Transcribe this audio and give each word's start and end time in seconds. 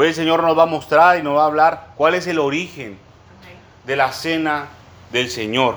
Hoy 0.00 0.06
el 0.06 0.14
Señor 0.14 0.44
nos 0.44 0.56
va 0.56 0.62
a 0.62 0.66
mostrar 0.66 1.18
y 1.18 1.24
nos 1.24 1.36
va 1.36 1.42
a 1.42 1.46
hablar 1.46 1.88
cuál 1.96 2.14
es 2.14 2.28
el 2.28 2.38
origen 2.38 2.96
de 3.84 3.96
la 3.96 4.12
cena 4.12 4.68
del 5.10 5.28
Señor. 5.28 5.74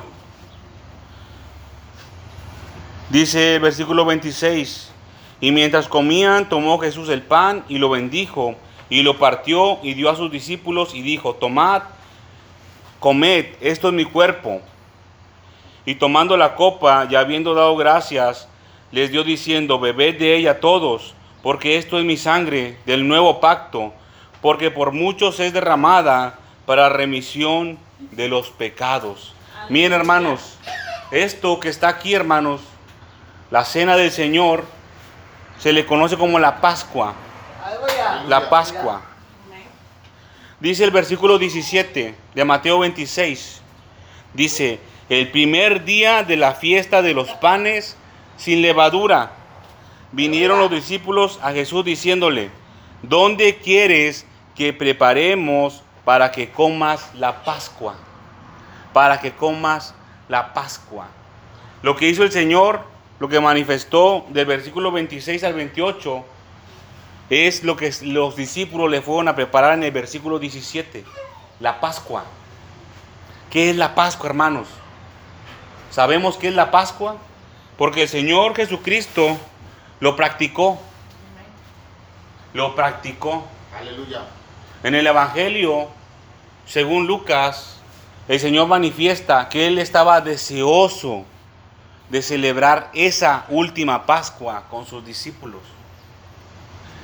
Dice 3.09 3.55
el 3.55 3.61
versículo 3.61 4.05
26, 4.05 4.91
y 5.39 5.51
mientras 5.51 5.87
comían, 5.87 6.47
tomó 6.49 6.77
Jesús 6.77 7.09
el 7.09 7.23
pan 7.23 7.63
y 7.67 7.79
lo 7.79 7.89
bendijo, 7.89 8.53
y 8.91 9.01
lo 9.01 9.17
partió 9.17 9.79
y 9.81 9.95
dio 9.95 10.07
a 10.07 10.15
sus 10.15 10.31
discípulos 10.31 10.93
y 10.93 11.01
dijo, 11.01 11.33
tomad, 11.33 11.81
comed, 12.99 13.47
esto 13.59 13.87
es 13.87 13.93
mi 13.95 14.05
cuerpo. 14.05 14.61
Y 15.83 15.95
tomando 15.95 16.37
la 16.37 16.53
copa 16.53 17.07
y 17.09 17.15
habiendo 17.15 17.55
dado 17.55 17.75
gracias, 17.75 18.47
les 18.91 19.09
dio 19.09 19.23
diciendo, 19.23 19.79
bebed 19.79 20.19
de 20.19 20.35
ella 20.35 20.59
todos, 20.59 21.15
porque 21.41 21.77
esto 21.77 21.97
es 21.97 22.05
mi 22.05 22.17
sangre 22.17 22.77
del 22.85 23.07
nuevo 23.07 23.39
pacto, 23.39 23.95
porque 24.41 24.71
por 24.71 24.91
muchos 24.91 25.39
es 25.39 25.53
derramada 25.53 26.39
para 26.65 26.89
remisión 26.89 27.77
de 28.11 28.27
los 28.27 28.49
pecados. 28.49 29.33
Miren 29.69 29.93
hermanos, 29.93 30.57
esto 31.11 31.59
que 31.59 31.69
está 31.69 31.89
aquí 31.89 32.13
hermanos, 32.13 32.61
la 33.51 33.63
cena 33.65 33.95
del 33.97 34.11
Señor, 34.11 34.65
se 35.59 35.73
le 35.73 35.85
conoce 35.85 36.17
como 36.17 36.39
la 36.39 36.59
Pascua. 36.59 37.13
La 38.27 38.49
Pascua. 38.49 39.01
Dice 40.59 40.83
el 40.83 40.91
versículo 40.91 41.37
17 41.37 42.15
de 42.33 42.45
Mateo 42.45 42.79
26. 42.79 43.61
Dice, 44.33 44.79
el 45.09 45.29
primer 45.29 45.83
día 45.83 46.23
de 46.23 46.37
la 46.37 46.53
fiesta 46.53 47.01
de 47.01 47.13
los 47.13 47.29
panes 47.29 47.97
sin 48.37 48.61
levadura, 48.61 49.31
vinieron 50.11 50.59
los 50.59 50.71
discípulos 50.71 51.39
a 51.43 51.51
Jesús 51.51 51.83
diciéndole, 51.83 52.49
¿dónde 53.01 53.57
quieres 53.57 54.25
que 54.55 54.73
preparemos 54.73 55.83
para 56.05 56.31
que 56.31 56.51
comas 56.51 57.13
la 57.15 57.43
Pascua? 57.43 57.95
Para 58.93 59.19
que 59.19 59.31
comas 59.31 59.93
la 60.27 60.53
Pascua. 60.53 61.07
Lo 61.81 61.95
que 61.95 62.07
hizo 62.07 62.23
el 62.23 62.31
Señor, 62.31 62.81
lo 63.19 63.29
que 63.29 63.39
manifestó 63.39 64.25
del 64.29 64.45
versículo 64.45 64.91
26 64.91 65.43
al 65.43 65.53
28, 65.53 66.25
es 67.29 67.63
lo 67.63 67.77
que 67.77 67.93
los 68.03 68.35
discípulos 68.35 68.91
le 68.91 69.01
fueron 69.01 69.27
a 69.29 69.35
preparar 69.35 69.73
en 69.73 69.83
el 69.83 69.91
versículo 69.91 70.37
17, 70.37 71.05
la 71.59 71.79
Pascua. 71.79 72.25
¿Qué 73.49 73.69
es 73.69 73.75
la 73.75 73.95
Pascua, 73.95 74.29
hermanos? 74.29 74.67
¿Sabemos 75.91 76.37
qué 76.37 76.49
es 76.49 76.55
la 76.55 76.71
Pascua? 76.71 77.17
Porque 77.77 78.03
el 78.03 78.09
Señor 78.09 78.55
Jesucristo 78.55 79.37
lo 79.99 80.15
practicó. 80.15 80.79
Lo 82.53 82.75
practicó. 82.75 83.45
Aleluya. 83.77 84.23
En 84.83 84.95
el 84.95 85.05
Evangelio, 85.05 85.87
según 86.65 87.05
Lucas, 87.05 87.77
el 88.27 88.39
Señor 88.39 88.67
manifiesta 88.67 89.47
que 89.47 89.67
Él 89.67 89.77
estaba 89.77 90.21
deseoso 90.21 91.23
de 92.09 92.21
celebrar 92.21 92.89
esa 92.93 93.45
última 93.49 94.05
Pascua 94.05 94.63
con 94.69 94.85
sus 94.85 95.05
discípulos. 95.05 95.61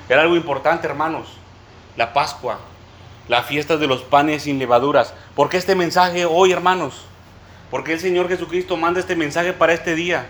Era 0.09 0.22
algo 0.22 0.36
importante, 0.36 0.88
hermanos, 0.88 1.28
la 1.95 2.14
Pascua, 2.14 2.59
la 3.28 3.44
fiesta 3.44 3.78
de 3.78 3.88
los 3.88 4.02
panes 4.02 4.44
sin 4.44 4.58
levaduras. 4.58 5.14
¿Por 5.36 5.50
qué 5.50 5.58
este 5.58 5.75
mensaje 5.75 6.25
hoy, 6.25 6.52
hermanos? 6.52 7.03
¿Por 7.70 7.83
qué 7.83 7.94
el 7.94 8.00
Señor 8.00 8.28
Jesucristo 8.28 8.75
manda 8.78 9.00
este 9.00 9.16
mensaje 9.16 9.53
para 9.53 9.73
este 9.73 9.95
día? 9.95 10.28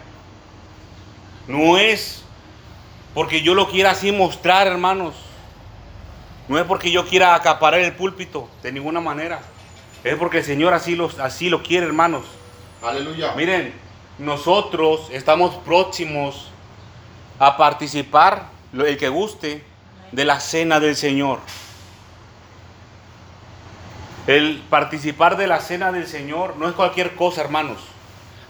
No 1.48 1.78
es 1.78 2.24
porque 3.14 3.42
yo 3.42 3.54
lo 3.56 3.70
quiera 3.70 3.92
así 3.92 4.12
mostrar, 4.12 4.68
hermanos. 4.68 5.27
No 6.48 6.58
es 6.58 6.66
porque 6.66 6.92
yo 6.92 7.06
quiera 7.06 7.36
acaparar 7.36 7.82
el 7.82 7.94
púlpito, 7.94 8.50
de 8.64 8.72
ninguna 8.72 9.02
manera. 9.02 9.42
Es 10.04 10.16
porque 10.16 10.40
el 10.40 10.44
Señor 10.44 10.74
así 10.74 10.96
lo, 10.96 11.12
así 11.22 11.50
lo 11.50 11.62
quiere, 11.62 11.86
hermanos. 11.86 12.24
Aleluya. 12.82 13.34
Miren, 13.36 13.74
nosotros 14.18 15.10
estamos 15.12 15.56
próximos 15.56 16.50
a 17.40 17.58
participar, 17.58 18.50
el 18.74 18.98
que 18.98 19.10
guste, 19.10 19.64
de 20.12 20.26
la 20.26 20.40
cena 20.40 20.80
del 20.80 20.96
Señor. 20.96 21.40
El 24.26 24.62
participar 24.70 25.38
de 25.38 25.48
la 25.48 25.60
cena 25.60 25.92
del 25.92 26.08
Señor 26.08 26.56
no 26.58 26.68
es 26.68 26.76
cualquier 26.76 27.16
cosa, 27.16 27.42
hermanos. 27.42 27.80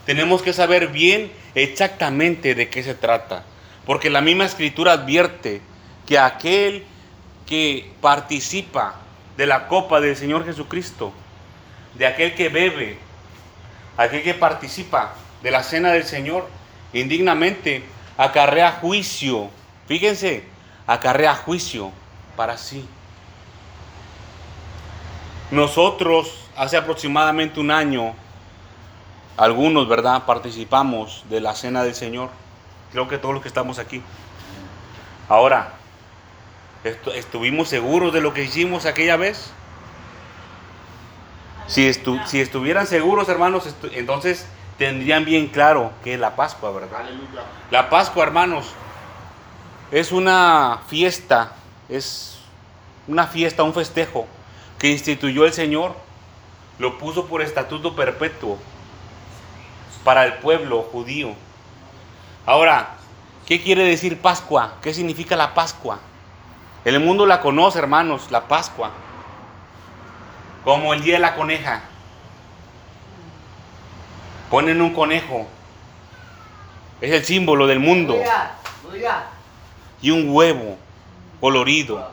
Tenemos 0.05 0.41
que 0.41 0.53
saber 0.53 0.87
bien 0.87 1.31
exactamente 1.53 2.55
de 2.55 2.69
qué 2.69 2.83
se 2.83 2.95
trata. 2.95 3.43
Porque 3.85 4.09
la 4.09 4.21
misma 4.21 4.45
escritura 4.45 4.93
advierte 4.93 5.61
que 6.05 6.17
aquel 6.17 6.85
que 7.47 7.91
participa 8.01 8.95
de 9.37 9.47
la 9.47 9.67
copa 9.67 9.99
del 9.99 10.15
Señor 10.15 10.45
Jesucristo, 10.45 11.13
de 11.95 12.05
aquel 12.05 12.35
que 12.35 12.49
bebe, 12.49 12.99
aquel 13.97 14.21
que 14.21 14.33
participa 14.33 15.13
de 15.41 15.51
la 15.51 15.63
cena 15.63 15.91
del 15.91 16.03
Señor, 16.03 16.47
indignamente 16.93 17.83
acarrea 18.17 18.73
juicio. 18.73 19.49
Fíjense, 19.87 20.43
acarrea 20.85 21.35
juicio 21.35 21.91
para 22.35 22.57
sí. 22.57 22.87
Nosotros 25.49 26.49
hace 26.57 26.75
aproximadamente 26.75 27.59
un 27.59 27.71
año, 27.71 28.13
algunos, 29.37 29.87
¿verdad? 29.87 30.25
Participamos 30.25 31.23
de 31.29 31.39
la 31.39 31.55
cena 31.55 31.83
del 31.83 31.95
Señor. 31.95 32.29
Creo 32.91 33.07
que 33.07 33.17
todos 33.17 33.33
los 33.33 33.41
que 33.41 33.47
estamos 33.47 33.79
aquí. 33.79 34.01
Ahora, 35.29 35.76
¿estuvimos 36.83 37.69
seguros 37.69 38.13
de 38.13 38.21
lo 38.21 38.33
que 38.33 38.43
hicimos 38.43 38.85
aquella 38.85 39.17
vez? 39.17 39.51
Si, 41.67 41.91
si 42.25 42.39
estuvieran 42.39 42.87
seguros, 42.87 43.27
hermanos, 43.29 43.75
entonces 43.91 44.45
tendrían 44.77 45.25
bien 45.25 45.47
claro 45.47 45.91
que 46.03 46.13
es 46.13 46.19
la 46.19 46.35
Pascua, 46.35 46.71
¿verdad? 46.71 47.01
Aleluya. 47.01 47.43
La 47.71 47.89
Pascua, 47.89 48.23
hermanos, 48.23 48.67
es 49.91 50.11
una 50.11 50.81
fiesta, 50.87 51.53
es 51.89 52.39
una 53.07 53.27
fiesta, 53.27 53.63
un 53.63 53.73
festejo 53.73 54.27
que 54.77 54.89
instituyó 54.89 55.45
el 55.45 55.53
Señor, 55.53 55.95
lo 56.79 56.97
puso 56.97 57.25
por 57.25 57.41
estatuto 57.41 57.95
perpetuo 57.95 58.57
para 60.03 60.25
el 60.25 60.33
pueblo 60.35 60.83
judío. 60.83 61.33
Ahora, 62.45 62.95
¿qué 63.45 63.61
quiere 63.61 63.83
decir 63.83 64.21
Pascua? 64.21 64.75
¿Qué 64.81 64.93
significa 64.93 65.35
la 65.35 65.53
Pascua? 65.53 65.99
El 66.87 67.01
mundo 67.01 67.25
la 67.25 67.41
conoce, 67.41 67.79
hermanos, 67.79 68.31
la 68.31 68.47
Pascua, 68.47 68.91
como 70.63 70.93
el 70.93 71.01
día 71.01 71.15
de 71.15 71.19
la 71.19 71.35
coneja. 71.35 71.81
Ponen 74.49 74.81
un 74.81 74.93
conejo, 74.93 75.47
es 77.01 77.11
el 77.11 77.25
símbolo 77.25 77.67
del 77.67 77.81
mundo, 77.81 78.17
y 80.01 80.11
un 80.11 80.29
huevo 80.29 80.77
colorido. 81.41 82.09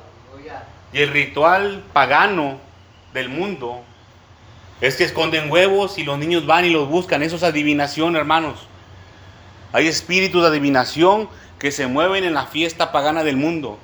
Y 0.92 1.02
el 1.02 1.10
ritual 1.10 1.84
pagano 1.92 2.58
del 3.12 3.28
mundo 3.28 3.80
es 4.80 4.96
que 4.96 5.04
esconden 5.04 5.52
huevos 5.52 5.98
y 5.98 6.02
los 6.02 6.18
niños 6.18 6.46
van 6.46 6.64
y 6.64 6.70
los 6.70 6.88
buscan. 6.88 7.22
Eso 7.22 7.36
es 7.36 7.44
adivinación, 7.44 8.16
hermanos. 8.16 8.66
Hay 9.72 9.86
espíritus 9.86 10.42
de 10.42 10.48
adivinación 10.48 11.28
que 11.60 11.70
se 11.70 11.86
mueven 11.86 12.24
en 12.24 12.34
la 12.34 12.46
fiesta 12.46 12.90
pagana 12.90 13.22
del 13.22 13.36
mundo. 13.36 13.78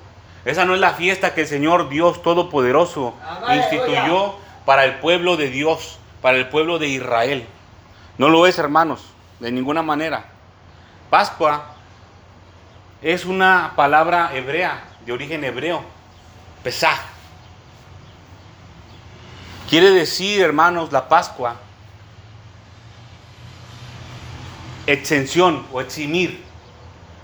Esa 0.45 0.65
no 0.65 0.75
es 0.75 0.81
la 0.81 0.95
fiesta 0.95 1.35
que 1.35 1.43
el 1.43 1.47
Señor 1.47 1.89
Dios 1.89 2.23
Todopoderoso 2.23 3.15
instituyó 3.53 4.35
para 4.65 4.85
el 4.85 4.95
pueblo 4.97 5.37
de 5.37 5.51
Dios, 5.51 5.99
para 6.23 6.39
el 6.39 6.49
pueblo 6.49 6.79
de 6.79 6.89
Israel. 6.89 7.47
No 8.17 8.29
lo 8.29 8.47
es, 8.47 8.59
hermanos, 8.59 9.03
de 9.39 9.53
ninguna 9.53 9.83
manera. 9.83 10.25
Pascua 11.11 11.75
es 13.03 13.25
una 13.25 13.73
palabra 13.77 14.31
hebrea, 14.35 14.85
de 15.05 15.13
origen 15.13 15.45
hebreo, 15.45 15.83
Pesaj. 16.63 16.99
Quiere 19.69 19.91
decir, 19.91 20.43
hermanos, 20.43 20.91
la 20.93 21.09
Pascua, 21.09 21.57
exención 24.87 25.67
o 25.73 25.81
eximir. 25.81 26.43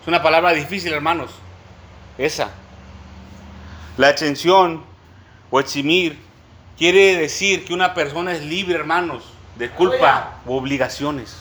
Es 0.00 0.08
una 0.08 0.22
palabra 0.22 0.52
difícil, 0.52 0.92
hermanos. 0.92 1.30
Esa. 2.16 2.50
La 3.96 4.10
exención 4.10 4.82
o 5.50 5.60
eximir 5.60 6.18
quiere 6.76 7.16
decir 7.16 7.64
que 7.64 7.74
una 7.74 7.94
persona 7.94 8.32
es 8.32 8.44
libre, 8.44 8.74
hermanos, 8.74 9.24
de 9.56 9.70
culpa 9.70 10.40
u 10.44 10.54
obligaciones. 10.54 11.36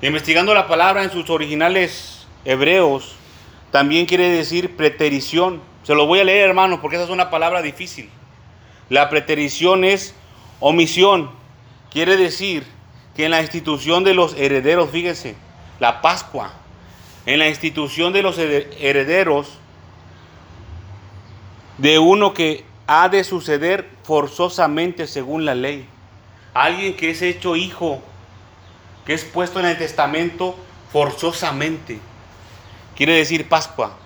Investigando 0.00 0.54
la 0.54 0.66
palabra 0.66 1.02
en 1.02 1.10
sus 1.10 1.28
originales 1.30 2.26
hebreos, 2.44 3.16
también 3.70 4.06
quiere 4.06 4.28
decir 4.28 4.76
preterición 4.76 5.60
se 5.84 5.94
lo 5.94 6.06
voy 6.06 6.18
a 6.18 6.24
leer, 6.24 6.48
hermanos, 6.48 6.80
porque 6.80 6.96
esa 6.96 7.04
es 7.04 7.10
una 7.10 7.30
palabra 7.30 7.60
difícil. 7.60 8.08
La 8.88 9.10
preterición 9.10 9.84
es 9.84 10.14
omisión. 10.58 11.30
Quiere 11.90 12.16
decir 12.16 12.64
que 13.14 13.26
en 13.26 13.30
la 13.30 13.42
institución 13.42 14.02
de 14.02 14.14
los 14.14 14.34
herederos, 14.34 14.90
fíjense, 14.90 15.36
la 15.80 16.00
Pascua, 16.00 16.52
en 17.26 17.38
la 17.38 17.48
institución 17.48 18.14
de 18.14 18.22
los 18.22 18.38
herederos, 18.38 19.58
de 21.78 21.98
uno 21.98 22.34
que 22.34 22.64
ha 22.86 23.08
de 23.08 23.24
suceder 23.24 23.88
forzosamente 24.02 25.06
según 25.06 25.44
la 25.44 25.54
ley. 25.54 25.86
Alguien 26.52 26.96
que 26.96 27.10
es 27.10 27.22
hecho 27.22 27.56
hijo, 27.56 28.00
que 29.06 29.14
es 29.14 29.24
puesto 29.24 29.60
en 29.60 29.66
el 29.66 29.78
testamento 29.78 30.56
forzosamente. 30.92 31.98
Quiere 32.96 33.14
decir 33.14 33.48
Pascua. 33.48 33.96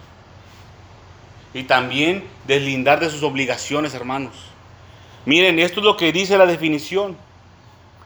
Y 1.52 1.64
también 1.64 2.24
deslindar 2.46 3.00
de 3.00 3.10
sus 3.10 3.22
obligaciones, 3.22 3.94
hermanos. 3.94 4.34
Miren, 5.24 5.58
esto 5.58 5.80
es 5.80 5.84
lo 5.84 5.96
que 5.96 6.12
dice 6.12 6.38
la 6.38 6.46
definición. 6.46 7.16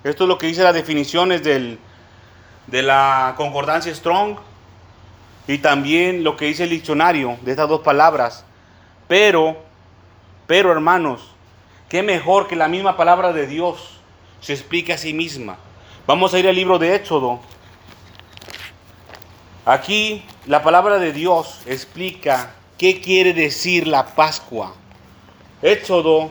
Esto 0.05 0.25
es 0.25 0.29
lo 0.29 0.39
que 0.39 0.49
dice 0.49 0.63
las 0.63 0.75
definiciones 0.75 1.45
del, 1.45 1.79
de 2.67 2.83
la 2.83 3.35
concordancia 3.37 3.95
Strong 3.95 4.39
y 5.47 5.59
también 5.59 6.25
lo 6.25 6.37
que 6.37 6.47
dice 6.47 6.65
el 6.65 6.71
diccionario 6.71 7.39
de 7.43 7.53
estas 7.53 7.69
dos 7.69 7.83
palabras. 7.83 8.45
Pero, 9.13 9.59
pero 10.47 10.73
hermanos, 10.73 11.21
qué 11.91 12.03
mejor 12.03 12.49
que 12.49 12.57
la 12.57 12.67
misma 12.67 12.97
palabra 12.97 13.35
de 13.35 13.47
Dios 13.47 14.01
se 14.41 14.55
explique 14.55 14.95
a 14.95 14.97
sí 14.97 15.13
misma. 15.13 15.59
Vamos 16.07 16.33
a 16.33 16.39
ir 16.39 16.49
al 16.49 16.55
libro 16.55 16.79
de 16.79 16.95
Éxodo. 16.95 17.39
Aquí 19.67 20.25
la 20.47 20.63
palabra 20.63 20.97
de 20.97 21.13
Dios 21.13 21.61
explica 21.67 22.55
qué 22.79 23.03
quiere 23.03 23.35
decir 23.35 23.87
la 23.87 24.15
Pascua. 24.15 24.73
Éxodo 25.61 26.31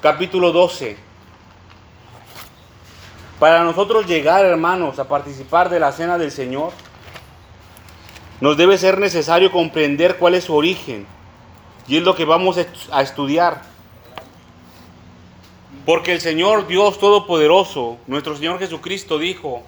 capítulo 0.00 0.50
12. 0.50 0.96
Para 3.38 3.62
nosotros 3.62 4.04
llegar, 4.04 4.44
hermanos, 4.44 4.98
a 4.98 5.06
participar 5.06 5.70
de 5.70 5.78
la 5.78 5.92
cena 5.92 6.18
del 6.18 6.32
Señor, 6.32 6.72
nos 8.40 8.56
debe 8.56 8.78
ser 8.78 8.98
necesario 8.98 9.52
comprender 9.52 10.16
cuál 10.16 10.34
es 10.34 10.42
su 10.42 10.56
origen. 10.56 11.06
Y 11.88 11.96
es 11.96 12.02
lo 12.02 12.14
que 12.14 12.24
vamos 12.24 12.58
a 12.90 13.02
estudiar. 13.02 13.62
Porque 15.84 16.12
el 16.12 16.20
Señor 16.20 16.66
Dios 16.66 16.98
Todopoderoso, 16.98 17.98
nuestro 18.06 18.36
Señor 18.36 18.58
Jesucristo, 18.58 19.18
dijo, 19.18 19.62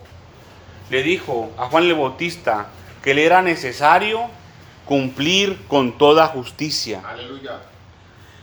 le 0.91 1.03
dijo 1.03 1.51
a 1.57 1.67
Juan 1.67 1.85
el 1.85 1.95
Bautista 1.95 2.69
que 3.03 3.15
le 3.15 3.25
era 3.25 3.41
necesario 3.41 4.23
cumplir 4.85 5.67
con 5.69 5.97
toda 5.97 6.27
justicia. 6.27 7.03
Aleluya. 7.07 7.61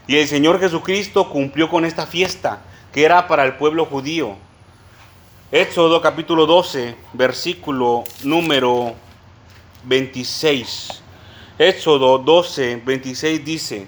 Y 0.08 0.18
el 0.18 0.28
Señor 0.28 0.60
Jesucristo 0.60 1.30
cumplió 1.30 1.70
con 1.70 1.84
esta 1.84 2.06
fiesta 2.06 2.62
que 2.94 3.04
era 3.04 3.28
para 3.28 3.44
el 3.44 3.56
pueblo 3.56 3.86
judío. 3.86 4.36
Éxodo 5.52 6.02
capítulo 6.02 6.46
12, 6.46 6.96
versículo 7.14 8.04
número 8.24 8.94
26. 9.84 11.02
Éxodo 11.58 12.18
12, 12.18 12.82
26 12.86 13.46
dice, 13.46 13.88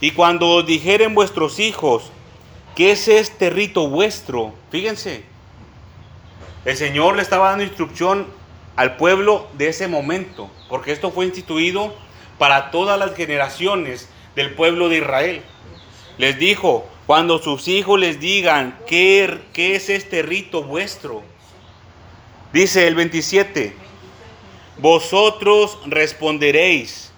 y 0.00 0.10
cuando 0.10 0.50
os 0.50 0.66
dijeren 0.66 1.14
vuestros 1.14 1.58
hijos, 1.58 2.10
¿qué 2.74 2.92
es 2.92 3.08
este 3.08 3.48
rito 3.48 3.88
vuestro? 3.88 4.52
Fíjense, 4.70 5.24
el 6.66 6.76
Señor 6.76 7.16
le 7.16 7.22
estaba 7.22 7.48
dando 7.48 7.64
instrucción 7.64 8.26
al 8.76 8.96
pueblo 8.96 9.48
de 9.54 9.68
ese 9.68 9.88
momento, 9.88 10.50
porque 10.68 10.92
esto 10.92 11.10
fue 11.10 11.24
instituido 11.24 11.94
para 12.38 12.70
todas 12.70 12.98
las 12.98 13.14
generaciones 13.16 14.10
del 14.34 14.52
pueblo 14.52 14.90
de 14.90 14.98
Israel. 14.98 15.42
Les 16.18 16.38
dijo, 16.38 16.86
cuando 17.06 17.38
sus 17.38 17.66
hijos 17.68 17.98
les 17.98 18.20
digan, 18.20 18.78
¿qué, 18.86 19.40
qué 19.54 19.76
es 19.76 19.88
este 19.88 20.20
rito 20.20 20.62
vuestro? 20.62 21.22
Dice 22.52 22.86
el 22.86 22.94
27, 22.94 23.85
vosotros 24.78 25.78
responderéis, 25.86 27.12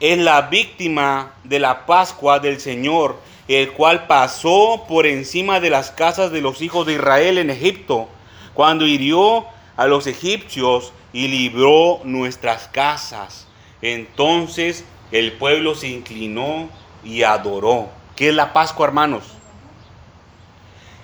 es 0.00 0.18
la 0.18 0.42
víctima 0.42 1.32
de 1.44 1.58
la 1.58 1.86
Pascua 1.86 2.38
del 2.38 2.60
Señor, 2.60 3.16
el 3.48 3.72
cual 3.72 4.06
pasó 4.06 4.84
por 4.88 5.06
encima 5.06 5.60
de 5.60 5.70
las 5.70 5.90
casas 5.90 6.30
de 6.30 6.40
los 6.40 6.60
hijos 6.62 6.86
de 6.86 6.94
Israel 6.94 7.38
en 7.38 7.50
Egipto, 7.50 8.08
cuando 8.54 8.86
hirió 8.86 9.46
a 9.76 9.86
los 9.86 10.06
egipcios 10.06 10.92
y 11.12 11.28
libró 11.28 12.00
nuestras 12.04 12.68
casas. 12.68 13.46
Entonces 13.80 14.84
el 15.12 15.32
pueblo 15.32 15.74
se 15.74 15.88
inclinó 15.88 16.68
y 17.04 17.22
adoró. 17.22 17.88
¿Qué 18.16 18.28
es 18.28 18.34
la 18.34 18.52
Pascua, 18.52 18.86
hermanos? 18.86 19.24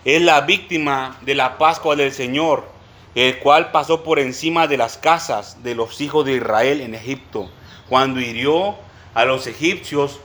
Es 0.05 0.20
la 0.20 0.43
víctima 0.43 1.17
de 1.23 1.35
la 1.35 1.56
Pascua 1.56 1.97
del 1.97 2.12
Señor, 2.12 2.69
el 3.14 3.38
cual 3.38 3.70
pasó 3.70 4.02
por 4.02 4.19
encima 4.19 4.66
de 4.66 4.76
las 4.76 4.96
casas 4.96 5.62
de 5.62 5.75
los 5.75 6.00
hijos 6.00 6.25
de 6.25 6.34
Israel 6.34 6.81
en 6.81 6.94
Egipto, 6.94 7.50
cuando 7.88 8.20
hirió 8.20 8.76
a 9.14 9.25
los 9.25 9.46
egipcios 9.46 10.19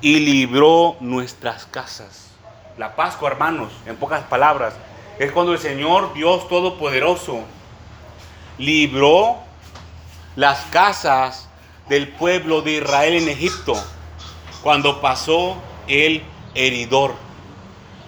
y 0.00 0.20
libró 0.20 0.96
nuestras 1.00 1.66
casas. 1.66 2.30
La 2.76 2.94
Pascua, 2.94 3.30
hermanos, 3.30 3.72
en 3.86 3.96
pocas 3.96 4.22
palabras, 4.24 4.74
es 5.18 5.32
cuando 5.32 5.52
el 5.52 5.58
Señor 5.58 6.14
Dios 6.14 6.48
Todopoderoso 6.48 7.40
libró 8.58 9.38
las 10.36 10.60
casas 10.66 11.48
del 11.88 12.08
pueblo 12.08 12.62
de 12.62 12.72
Israel 12.72 13.14
en 13.14 13.28
Egipto, 13.28 13.74
cuando 14.62 15.00
pasó 15.00 15.56
el 15.88 16.22
heridor, 16.54 17.14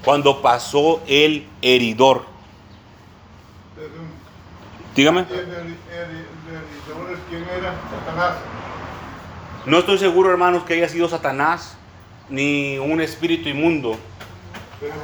cuando 0.04 0.42
pasó 0.42 1.00
el 1.06 1.48
heridor. 1.62 2.29
Dígame. 4.94 5.24
¿Quién 7.28 7.44
era? 7.44 7.74
Satanás. 7.90 8.34
No 9.66 9.78
estoy 9.78 9.98
seguro, 9.98 10.30
hermanos, 10.30 10.64
que 10.64 10.74
haya 10.74 10.88
sido 10.88 11.08
Satanás 11.08 11.76
ni 12.28 12.78
un 12.78 13.00
espíritu 13.00 13.48
inmundo. 13.48 13.96
Pero 14.80 14.94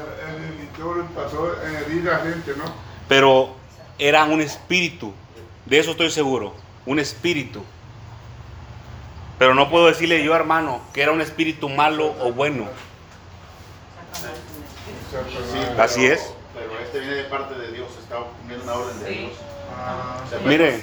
el 1.00 1.05
pasó 1.06 1.55
en 1.65 1.77
herir 1.77 2.11
a 2.11 2.19
gente, 2.21 2.55
¿no? 2.56 2.65
Pero 3.09 3.56
era 3.99 4.25
un 4.25 4.41
espíritu, 4.41 5.12
de 5.65 5.79
eso 5.79 5.93
estoy 5.93 6.11
seguro, 6.11 6.55
un 6.85 6.99
espíritu. 6.99 7.62
Pero 9.38 9.55
no 9.55 9.71
puedo 9.71 9.87
decirle 9.87 10.25
yo, 10.25 10.35
hermano, 10.35 10.81
que 10.93 11.03
era 11.03 11.12
un 11.12 11.21
espíritu 11.21 11.69
malo 11.69 12.15
o 12.21 12.33
bueno. 12.33 12.67
Así 15.79 16.06
es. 16.06 16.33
Pero 16.55 16.79
este 16.81 17.00
viene 17.00 17.15
de 17.17 17.25
parte 17.25 17.55
de 17.55 17.73
Dios, 17.73 17.88
está 18.00 18.17
cumpliendo 18.17 18.65
una 18.65 18.75
orden 18.75 18.99
de 19.00 19.11
Dios. 19.11 19.33
Ah. 19.76 20.23
Mire. 20.44 20.82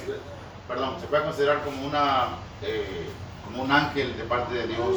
Perdón, 0.68 0.96
se 1.00 1.06
puede 1.06 1.24
considerar 1.24 1.62
como 1.62 1.86
una 1.86 2.28
eh, 2.62 3.08
como 3.44 3.62
un 3.64 3.70
ángel 3.70 4.16
de 4.16 4.24
parte 4.24 4.54
de 4.54 4.66
Dios 4.66 4.96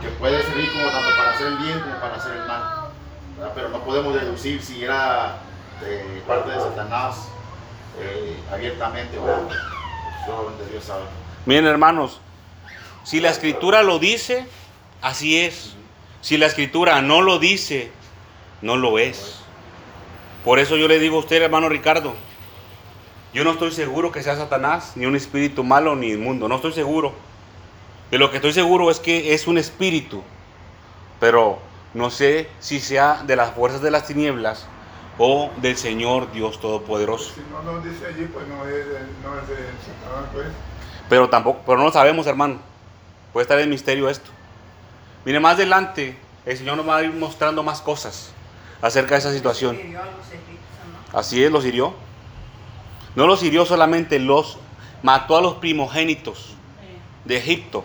que 0.00 0.08
puede 0.08 0.42
servir 0.42 0.72
como 0.72 0.84
tanto 0.90 1.16
para 1.16 1.30
hacer 1.32 1.48
el 1.48 1.56
bien 1.58 1.78
como 1.80 2.00
para 2.00 2.16
hacer 2.16 2.32
el 2.32 2.46
mal. 2.46 2.88
Pero 3.54 3.68
no 3.68 3.80
podemos 3.84 4.14
deducir 4.14 4.62
si 4.62 4.84
era 4.84 5.38
de 5.80 6.22
parte 6.26 6.50
de 6.50 6.60
Satanás 6.60 7.28
eh, 8.00 8.36
abiertamente 8.52 9.18
o 9.18 9.48
solamente 10.26 10.66
Dios 10.70 10.84
sabe. 10.84 11.02
Miren 11.44 11.66
hermanos, 11.66 12.20
si 13.04 13.20
la 13.20 13.30
escritura 13.30 13.82
lo 13.82 13.98
dice, 13.98 14.46
así 15.00 15.38
es. 15.38 15.74
Si 16.20 16.36
la 16.38 16.46
escritura 16.46 17.02
no 17.02 17.20
lo 17.20 17.38
dice, 17.38 17.90
no 18.62 18.76
lo 18.76 18.98
es. 18.98 19.40
Por 20.44 20.58
eso 20.58 20.76
yo 20.76 20.88
le 20.88 20.98
digo 21.00 21.16
a 21.16 21.20
usted, 21.20 21.42
hermano 21.42 21.68
Ricardo, 21.68 22.14
yo 23.32 23.44
no 23.44 23.52
estoy 23.52 23.72
seguro 23.72 24.12
que 24.12 24.22
sea 24.22 24.36
Satanás, 24.36 24.92
ni 24.94 25.06
un 25.06 25.16
espíritu 25.16 25.64
malo, 25.64 25.96
ni 25.96 26.10
inmundo. 26.10 26.48
No 26.48 26.56
estoy 26.56 26.72
seguro. 26.72 27.12
De 28.10 28.18
lo 28.18 28.30
que 28.30 28.36
estoy 28.36 28.52
seguro 28.52 28.90
es 28.90 29.00
que 29.00 29.32
es 29.32 29.46
un 29.46 29.56
espíritu. 29.56 30.22
Pero 31.18 31.58
no 31.94 32.10
sé 32.10 32.48
si 32.60 32.78
sea 32.78 33.22
de 33.26 33.36
las 33.36 33.52
fuerzas 33.54 33.80
de 33.80 33.90
las 33.90 34.06
tinieblas 34.06 34.66
o 35.18 35.50
del 35.58 35.76
Señor 35.76 36.30
Dios 36.32 36.60
Todopoderoso. 36.60 37.34
Si 37.34 37.40
no 37.50 37.62
nos 37.62 37.82
dice 37.84 38.06
allí, 38.06 38.26
pues 38.26 38.46
no 38.48 38.66
es, 38.66 38.86
no 39.22 39.38
es 39.38 39.48
de 39.48 39.56
Satanás, 39.56 40.30
pues. 40.32 40.46
Pero 41.08 41.30
tampoco, 41.30 41.60
pero 41.64 41.78
no 41.78 41.84
lo 41.84 41.92
sabemos, 41.92 42.26
hermano. 42.26 42.58
Puede 43.32 43.44
estar 43.44 43.58
en 43.60 43.70
misterio 43.70 44.10
esto. 44.10 44.30
Mire, 45.24 45.40
más 45.40 45.54
adelante 45.54 46.16
el 46.44 46.58
Señor 46.58 46.76
nos 46.76 46.86
va 46.86 46.98
a 46.98 47.02
ir 47.02 47.12
mostrando 47.12 47.62
más 47.62 47.80
cosas 47.80 48.30
acerca 48.82 49.14
de 49.14 49.20
esa 49.20 49.32
situación. 49.32 49.78
Así 51.12 51.42
es, 51.42 51.50
los 51.50 51.64
hirió. 51.64 51.94
No 53.14 53.26
los 53.26 53.42
hirió 53.42 53.66
solamente, 53.66 54.18
los 54.18 54.58
mató 55.02 55.36
a 55.36 55.40
los 55.40 55.54
primogénitos 55.54 56.54
de 57.24 57.36
Egipto. 57.36 57.84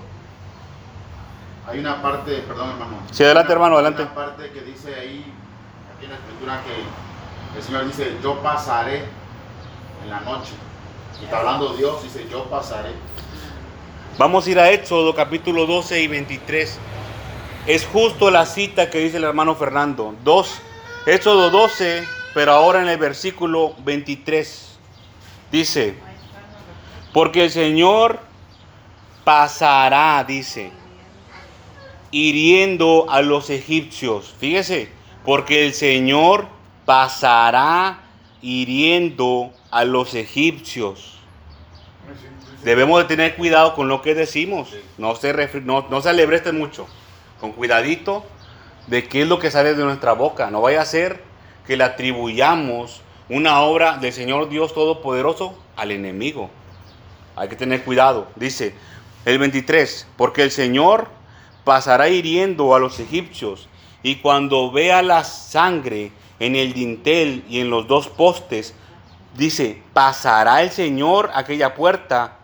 Hay 1.67 1.79
una 1.79 2.01
parte, 2.01 2.37
perdón 2.47 2.69
hermano. 2.71 2.97
Sí, 3.11 3.23
adelante 3.23 3.51
hermano, 3.51 3.75
adelante. 3.75 4.03
Hay 4.03 4.07
una 4.07 4.15
parte 4.15 4.49
que 4.51 4.61
dice 4.61 4.95
ahí, 4.95 5.25
aquí 5.95 6.05
en 6.05 6.11
la 6.11 6.17
escritura, 6.17 6.63
que 6.63 7.57
el 7.57 7.63
Señor 7.63 7.85
dice, 7.85 8.17
yo 8.23 8.41
pasaré 8.41 9.03
en 10.03 10.09
la 10.09 10.21
noche. 10.21 10.53
Y 11.21 11.25
está 11.25 11.39
hablando 11.39 11.73
Dios, 11.75 12.03
dice, 12.03 12.25
yo 12.31 12.45
pasaré. 12.45 12.91
Vamos 14.17 14.47
a 14.47 14.49
ir 14.49 14.59
a 14.59 14.71
Éxodo 14.71 15.13
capítulo 15.13 15.65
12 15.65 16.01
y 16.01 16.07
23. 16.07 16.79
Es 17.65 17.85
justo 17.85 18.31
la 18.31 18.45
cita 18.45 18.89
que 18.89 18.99
dice 18.99 19.17
el 19.17 19.25
hermano 19.25 19.53
Fernando. 19.55 20.15
2, 20.23 20.61
Éxodo 21.05 21.49
12, 21.49 22.07
pero 22.33 22.53
ahora 22.53 22.81
en 22.81 22.87
el 22.87 22.97
versículo 22.97 23.73
23. 23.79 24.66
Dice, 25.51 25.95
porque 27.13 27.45
el 27.45 27.51
Señor 27.51 28.19
pasará, 29.23 30.23
dice. 30.27 30.71
hiriendo 32.11 33.05
a 33.09 33.21
los 33.21 33.49
egipcios. 33.49 34.33
Fíjese, 34.39 34.89
porque 35.25 35.65
el 35.65 35.73
Señor 35.73 36.47
pasará 36.85 37.99
hiriendo 38.41 39.51
a 39.71 39.83
los 39.83 40.13
egipcios. 40.13 41.17
Debemos 42.63 42.99
de 43.01 43.05
tener 43.07 43.35
cuidado 43.35 43.75
con 43.75 43.87
lo 43.87 44.01
que 44.01 44.15
decimos. 44.15 44.69
No 44.97 45.15
se, 45.15 45.33
no, 45.61 45.85
no 45.89 46.01
se 46.01 46.09
alebresten 46.09 46.57
mucho. 46.57 46.87
Con 47.39 47.51
cuidadito 47.51 48.25
de 48.87 49.07
qué 49.07 49.23
es 49.23 49.27
lo 49.27 49.39
que 49.39 49.51
sale 49.51 49.73
de 49.73 49.83
nuestra 49.83 50.13
boca. 50.13 50.49
No 50.49 50.61
vaya 50.61 50.81
a 50.81 50.85
ser 50.85 51.21
que 51.65 51.77
le 51.77 51.83
atribuyamos 51.83 53.01
una 53.29 53.61
obra 53.61 53.97
del 53.97 54.13
Señor 54.13 54.49
Dios 54.49 54.73
Todopoderoso 54.73 55.57
al 55.75 55.91
enemigo. 55.91 56.49
Hay 57.35 57.49
que 57.49 57.55
tener 57.55 57.83
cuidado. 57.83 58.27
Dice 58.35 58.73
el 59.25 59.37
23, 59.39 60.07
porque 60.15 60.43
el 60.43 60.51
Señor 60.51 61.09
pasará 61.63 62.07
hiriendo 62.07 62.73
a 62.73 62.79
los 62.79 62.99
egipcios 62.99 63.67
y 64.01 64.15
cuando 64.17 64.71
vea 64.71 65.01
la 65.01 65.23
sangre 65.23 66.11
en 66.39 66.55
el 66.55 66.73
dintel 66.73 67.43
y 67.49 67.59
en 67.59 67.69
los 67.69 67.87
dos 67.87 68.07
postes, 68.07 68.73
dice, 69.35 69.81
pasará 69.93 70.61
el 70.61 70.71
Señor 70.71 71.29
aquella 71.33 71.75
puerta 71.75 72.37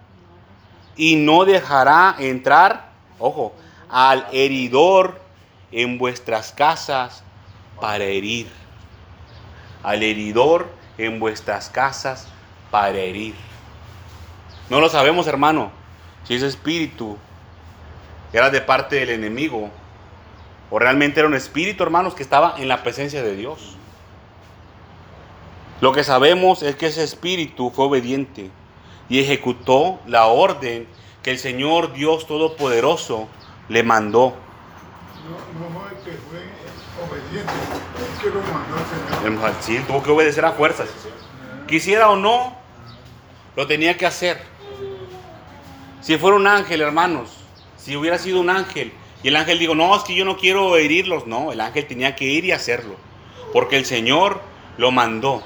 y 0.98 1.16
no 1.16 1.46
dejará 1.46 2.16
entrar, 2.20 2.92
ojo, 3.20 3.54
al 3.90 4.28
heridor 4.32 5.22
en 5.72 5.98
vuestras 5.98 6.52
casas 6.52 7.24
para 7.80 8.04
herir. 8.04 8.63
Al 9.84 10.02
heridor 10.02 10.68
en 10.98 11.20
vuestras 11.20 11.70
casas 11.70 12.28
para 12.72 12.98
herir. 12.98 13.36
No 14.70 14.80
lo 14.80 14.90
sabemos, 14.90 15.28
hermano, 15.28 15.72
si 16.24 16.36
ese 16.36 16.48
espíritu 16.48 17.18
era 18.32 18.50
de 18.50 18.62
parte 18.62 18.96
del 18.96 19.10
enemigo 19.10 19.70
o 20.72 20.80
realmente 20.80 21.20
era 21.20 21.28
un 21.28 21.36
espíritu, 21.36 21.84
hermanos, 21.84 22.16
que 22.16 22.24
estaba 22.24 22.56
en 22.58 22.68
la 22.68 22.82
presencia 22.82 23.22
de 23.22 23.36
Dios. 23.36 23.76
Lo 25.82 25.92
que 25.92 26.04
sabemos 26.04 26.64
es 26.64 26.76
que 26.76 26.88
ese 26.88 27.04
espíritu 27.04 27.70
fue 27.70 27.86
obediente 27.86 28.50
y 29.10 29.20
ejecutó 29.20 30.00
la 30.08 30.26
orden 30.28 30.88
que 31.22 31.32
el 31.32 31.38
Señor 31.38 31.94
Dios 31.94 32.26
Todopoderoso 32.26 33.28
le 33.70 33.84
mandó. 33.84 34.34
No, 35.24 35.70
no 35.70 35.88
que 36.04 36.12
fue 36.12 36.40
obediente, 37.06 37.54
es 37.54 37.62
que 37.62 37.82
lo 37.86 37.88
mandó 37.88 38.00
el 38.00 38.08
Señor. 38.08 38.13
Sí, 39.62 39.80
tuvo 39.88 40.04
que 40.04 40.12
obedecer 40.12 40.46
a 40.46 40.52
fuerzas. 40.52 40.90
Quisiera 41.68 42.10
o 42.10 42.16
no, 42.16 42.56
lo 43.56 43.68
tenía 43.68 43.98
que 43.98 44.06
hacer. 44.06 44.42
Si 46.02 46.18
fuera 46.18 46.36
un 46.36 46.48
ángel, 46.48 46.82
hermanos, 46.82 47.30
si 47.78 47.96
hubiera 47.96 48.18
sido 48.18 48.40
un 48.40 48.50
ángel 48.50 48.92
y 49.24 49.30
el 49.30 49.36
ángel 49.36 49.60
dijo, 49.60 49.74
no, 49.74 49.96
es 49.96 50.04
que 50.04 50.16
yo 50.16 50.26
no 50.26 50.38
quiero 50.38 50.76
herirlos, 50.76 51.28
no, 51.28 51.52
el 51.52 51.62
ángel 51.62 51.88
tenía 51.88 52.16
que 52.16 52.26
ir 52.26 52.44
y 52.44 52.52
hacerlo, 52.52 52.96
porque 53.54 53.78
el 53.78 53.86
Señor 53.86 54.42
lo 54.78 54.92
mandó. 54.92 55.42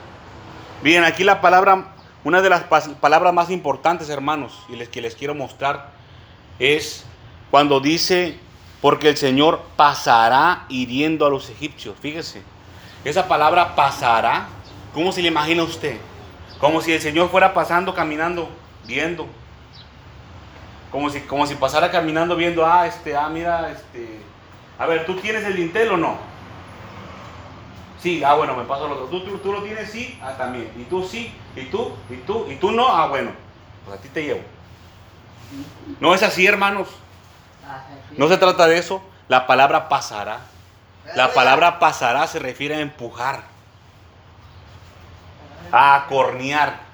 Bien, 0.81 1.03
aquí 1.03 1.23
la 1.23 1.41
palabra, 1.41 1.93
una 2.23 2.41
de 2.41 2.49
las 2.49 2.63
palabras 2.63 3.33
más 3.33 3.51
importantes, 3.51 4.09
hermanos, 4.09 4.65
y 4.69 4.75
les, 4.75 4.89
que 4.89 5.01
les 5.01 5.15
quiero 5.15 5.35
mostrar, 5.35 5.91
es 6.57 7.05
cuando 7.51 7.79
dice, 7.79 8.39
porque 8.81 9.09
el 9.09 9.17
Señor 9.17 9.61
pasará 9.75 10.65
hiriendo 10.69 11.27
a 11.27 11.29
los 11.29 11.49
egipcios. 11.49 11.95
Fíjese, 12.01 12.41
esa 13.09 13.27
palabra 13.27 13.73
pasará, 13.75 14.47
¿cómo 14.93 15.11
se 15.11 15.21
le 15.21 15.29
imagina 15.29 15.63
usted? 15.63 15.97
Como 16.59 16.81
si 16.81 16.91
el 16.91 17.01
Señor 17.01 17.29
fuera 17.29 17.53
pasando, 17.53 17.93
caminando, 17.93 18.49
viendo. 18.85 19.27
Como 20.91 21.09
si, 21.09 21.21
como 21.21 21.45
si 21.47 21.55
pasara 21.55 21.89
caminando 21.89 22.35
viendo, 22.35 22.65
ah, 22.65 22.85
este, 22.85 23.15
ah, 23.15 23.29
mira, 23.29 23.71
este. 23.71 24.19
A 24.77 24.85
ver, 24.85 25.05
¿tú 25.05 25.15
tienes 25.15 25.45
el 25.45 25.55
dintel 25.55 25.91
o 25.91 25.97
no? 25.97 26.17
Sí, 28.01 28.23
ah, 28.23 28.33
bueno, 28.33 28.55
me 28.55 28.63
paso 28.63 28.87
el 28.87 28.91
otro. 28.93 29.05
¿Tú, 29.05 29.37
tú, 29.37 29.51
lo 29.51 29.63
tienes? 29.63 29.89
Sí, 29.89 30.19
ah, 30.21 30.33
también. 30.37 30.69
¿Y 30.77 30.83
tú 30.83 31.03
sí? 31.03 31.33
¿Y 31.55 31.65
tú? 31.65 31.93
¿Y 32.09 32.17
tú? 32.17 32.45
¿Y 32.49 32.55
tú 32.55 32.71
no? 32.71 32.87
Ah, 32.89 33.07
bueno, 33.07 33.31
pues 33.85 33.97
a 33.97 34.01
ti 34.01 34.09
te 34.09 34.23
llevo. 34.23 34.41
No 35.99 36.13
es 36.13 36.23
así, 36.23 36.45
hermanos. 36.45 36.89
No 38.17 38.27
se 38.27 38.37
trata 38.37 38.67
de 38.67 38.77
eso. 38.77 39.01
La 39.27 39.47
palabra 39.47 39.89
pasará. 39.89 40.41
La 41.15 41.33
palabra 41.33 41.79
pasará 41.79 42.27
se 42.27 42.39
refiere 42.39 42.75
a 42.75 42.79
empujar, 42.81 43.43
a 45.71 46.05
cornear. 46.09 46.87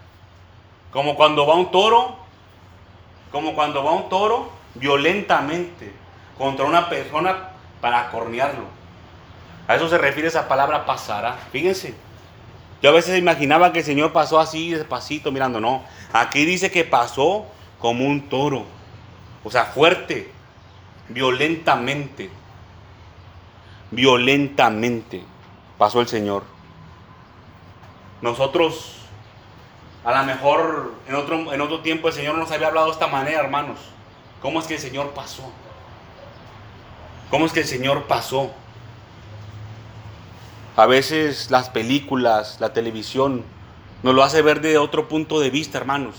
Como 0.91 1.15
cuando 1.15 1.48
va 1.48 1.55
un 1.55 1.72
toro 1.72 2.24
como 3.34 3.55
cuando 3.55 3.84
va 3.84 3.93
un 3.93 4.10
toro 4.10 4.51
violentamente 4.75 5.91
contra 6.38 6.65
una 6.65 6.88
persona 6.88 7.50
para 7.82 8.12
cornearlo. 8.12 8.65
A 9.67 9.75
eso 9.75 9.89
se 9.89 9.98
refiere 9.98 10.27
esa 10.27 10.48
palabra 10.48 10.86
pasará. 10.86 11.36
Fíjense. 11.51 11.96
Yo 12.84 12.91
a 12.91 12.93
veces 12.93 13.17
imaginaba 13.17 13.74
que 13.74 13.79
el 13.79 13.86
Señor 13.86 14.13
pasó 14.13 14.39
así 14.39 14.70
despacito 14.70 15.32
mirando. 15.32 15.60
No. 15.60 15.84
Aquí 16.13 16.46
dice 16.46 16.70
que 16.70 16.84
pasó 16.84 17.48
como 17.79 18.05
un 18.05 18.29
toro. 18.29 18.65
O 19.43 19.50
sea, 19.50 19.65
fuerte. 19.65 20.32
Violentamente. 21.10 22.29
Violentamente 23.94 25.24
pasó 25.78 26.02
el 26.02 26.08
Señor. 26.08 26.44
Nosotros 28.22 28.98
a 30.04 30.18
lo 30.18 30.24
mejor 30.26 30.94
en 31.08 31.16
otro, 31.16 31.54
en 31.54 31.62
otro 31.62 31.80
tiempo 31.82 32.08
el 32.08 32.14
Señor 32.14 32.38
nos 32.38 32.52
había 32.52 32.68
hablado 32.68 32.88
de 32.88 32.94
esta 32.94 33.08
manera, 33.08 33.40
hermanos. 33.40 33.78
¿Cómo 34.42 34.60
es 34.60 34.66
que 34.66 34.76
el 34.76 34.80
Señor 34.80 35.12
pasó? 35.12 35.44
¿Cómo 37.30 37.46
es 37.46 37.54
que 37.54 37.62
el 37.62 37.68
Señor 37.68 38.04
pasó? 38.04 38.52
A 40.76 40.86
veces 40.88 41.52
las 41.52 41.70
películas, 41.70 42.58
la 42.60 42.74
televisión, 42.74 43.44
nos 44.02 44.16
lo 44.16 44.24
hace 44.24 44.42
ver 44.42 44.60
de 44.62 44.78
otro 44.78 45.08
punto 45.08 45.40
de 45.40 45.50
vista, 45.50 45.78
hermanos. 45.78 46.16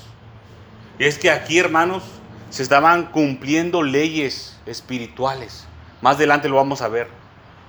Y 0.99 1.05
es 1.05 1.19
que 1.19 1.31
aquí, 1.31 1.59
hermanos, 1.59 2.05
se 2.51 2.63
estaban 2.63 3.07
cumpliendo 3.07 3.83
leyes 3.83 4.59
espirituales. 4.65 5.67
Más 6.01 6.17
adelante 6.17 6.49
lo 6.49 6.57
vamos 6.57 6.83
a 6.83 6.89
ver. 6.89 7.24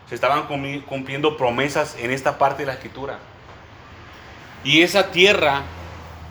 Se 0.10 0.16
estaban 0.16 0.48
cumpliendo 0.88 1.38
promesas 1.38 1.96
en 2.00 2.12
esta 2.12 2.38
parte 2.38 2.64
de 2.64 2.68
la 2.68 2.74
escritura. 2.74 3.20
Y 4.64 4.82
esa 4.82 5.12
tierra 5.12 5.64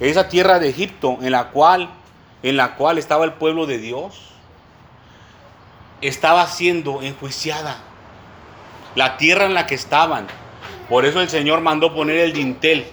esa 0.00 0.28
tierra 0.28 0.58
de 0.58 0.68
Egipto 0.68 1.18
en 1.22 1.30
la 1.30 1.50
cual 1.50 1.88
en 2.42 2.56
la 2.56 2.74
cual 2.74 2.98
estaba 2.98 3.24
el 3.24 3.34
pueblo 3.34 3.66
de 3.66 3.78
Dios 3.78 4.32
estaba 6.00 6.46
siendo 6.46 7.00
enjuiciada. 7.00 7.78
La 8.94 9.16
tierra 9.16 9.46
en 9.46 9.54
la 9.54 9.66
que 9.66 9.74
estaban. 9.74 10.26
Por 10.88 11.06
eso 11.06 11.22
el 11.22 11.30
Señor 11.30 11.60
mandó 11.60 11.94
poner 11.94 12.18
el 12.18 12.34
dintel. 12.34 12.86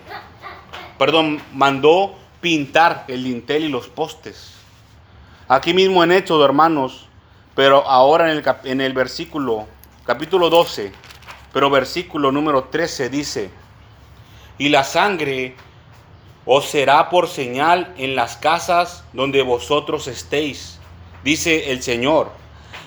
Perdón, 0.97 1.41
mandó 1.53 2.15
pintar 2.39 3.03
el 3.09 3.23
dintel 3.25 3.65
y 3.65 3.69
los 3.69 3.87
postes. 3.87 4.53
Aquí 5.49 5.73
mismo 5.73 6.03
en 6.03 6.13
Hechos, 6.13 6.41
hermanos, 6.45 7.07
pero 7.53 7.85
ahora 7.85 8.31
en 8.31 8.37
el, 8.37 8.55
en 8.63 8.79
el 8.79 8.93
versículo, 8.93 9.67
capítulo 10.11 10.49
12, 10.49 10.91
pero 11.53 11.69
versículo 11.69 12.33
número 12.33 12.65
13 12.65 13.09
dice, 13.09 13.49
y 14.57 14.67
la 14.67 14.83
sangre 14.83 15.55
os 16.43 16.65
será 16.65 17.09
por 17.09 17.29
señal 17.29 17.93
en 17.95 18.13
las 18.13 18.35
casas 18.35 19.05
donde 19.13 19.41
vosotros 19.41 20.07
estéis, 20.07 20.81
dice 21.23 21.71
el 21.71 21.81
Señor. 21.81 22.29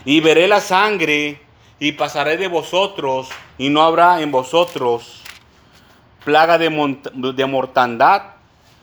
Y 0.05 0.21
veré 0.21 0.49
la 0.49 0.61
sangre 0.61 1.41
y 1.79 1.93
pasaré 1.93 2.37
de 2.37 2.49
vosotros 2.49 3.31
y 3.57 3.71
no 3.71 3.83
habrá 3.83 4.21
en 4.21 4.31
vosotros 4.31 5.23
plaga 6.27 6.59
de, 6.59 6.69
de 7.15 7.47
mortandad 7.47 8.35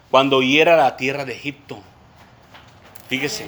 cuando 0.10 0.42
hiera 0.42 0.76
la 0.78 0.98
tierra 0.98 1.26
de 1.26 1.34
Egipto. 1.34 1.78
Fíjese. 3.08 3.46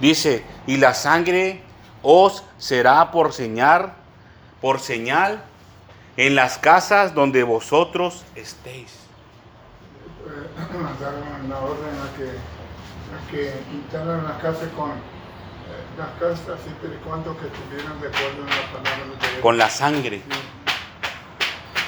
Dice, 0.00 0.44
y 0.66 0.76
la 0.76 0.92
sangre 0.92 1.62
os 2.02 2.44
será 2.58 3.10
por 3.10 3.32
señal, 3.32 3.92
por 4.60 4.80
señal 4.80 5.42
en 6.16 6.34
las 6.34 6.58
casas 6.58 7.14
donde 7.14 7.42
vosotros 7.42 8.24
estéis 8.34 9.08
mandaron 10.76 11.48
la 11.48 11.58
orden 11.58 11.94
a 11.98 12.16
que, 12.16 12.28
a 13.14 13.30
que 13.30 13.52
pintaran 13.70 14.24
las 14.24 14.36
casas 14.38 14.68
con 14.76 14.90
eh, 14.90 14.94
las 15.96 16.08
casas 16.18 16.60
siempre 16.62 16.90
y 16.94 17.04
cuando 17.06 17.36
que 17.38 17.46
estuvieran 17.46 18.00
de 18.00 18.08
acuerdo 18.08 18.42
en 18.42 18.48
la 18.48 18.72
palabra 18.72 19.04
de 19.20 19.28
Dios. 19.28 19.42
Con 19.42 19.58
la 19.58 19.70
sangre. 19.70 20.22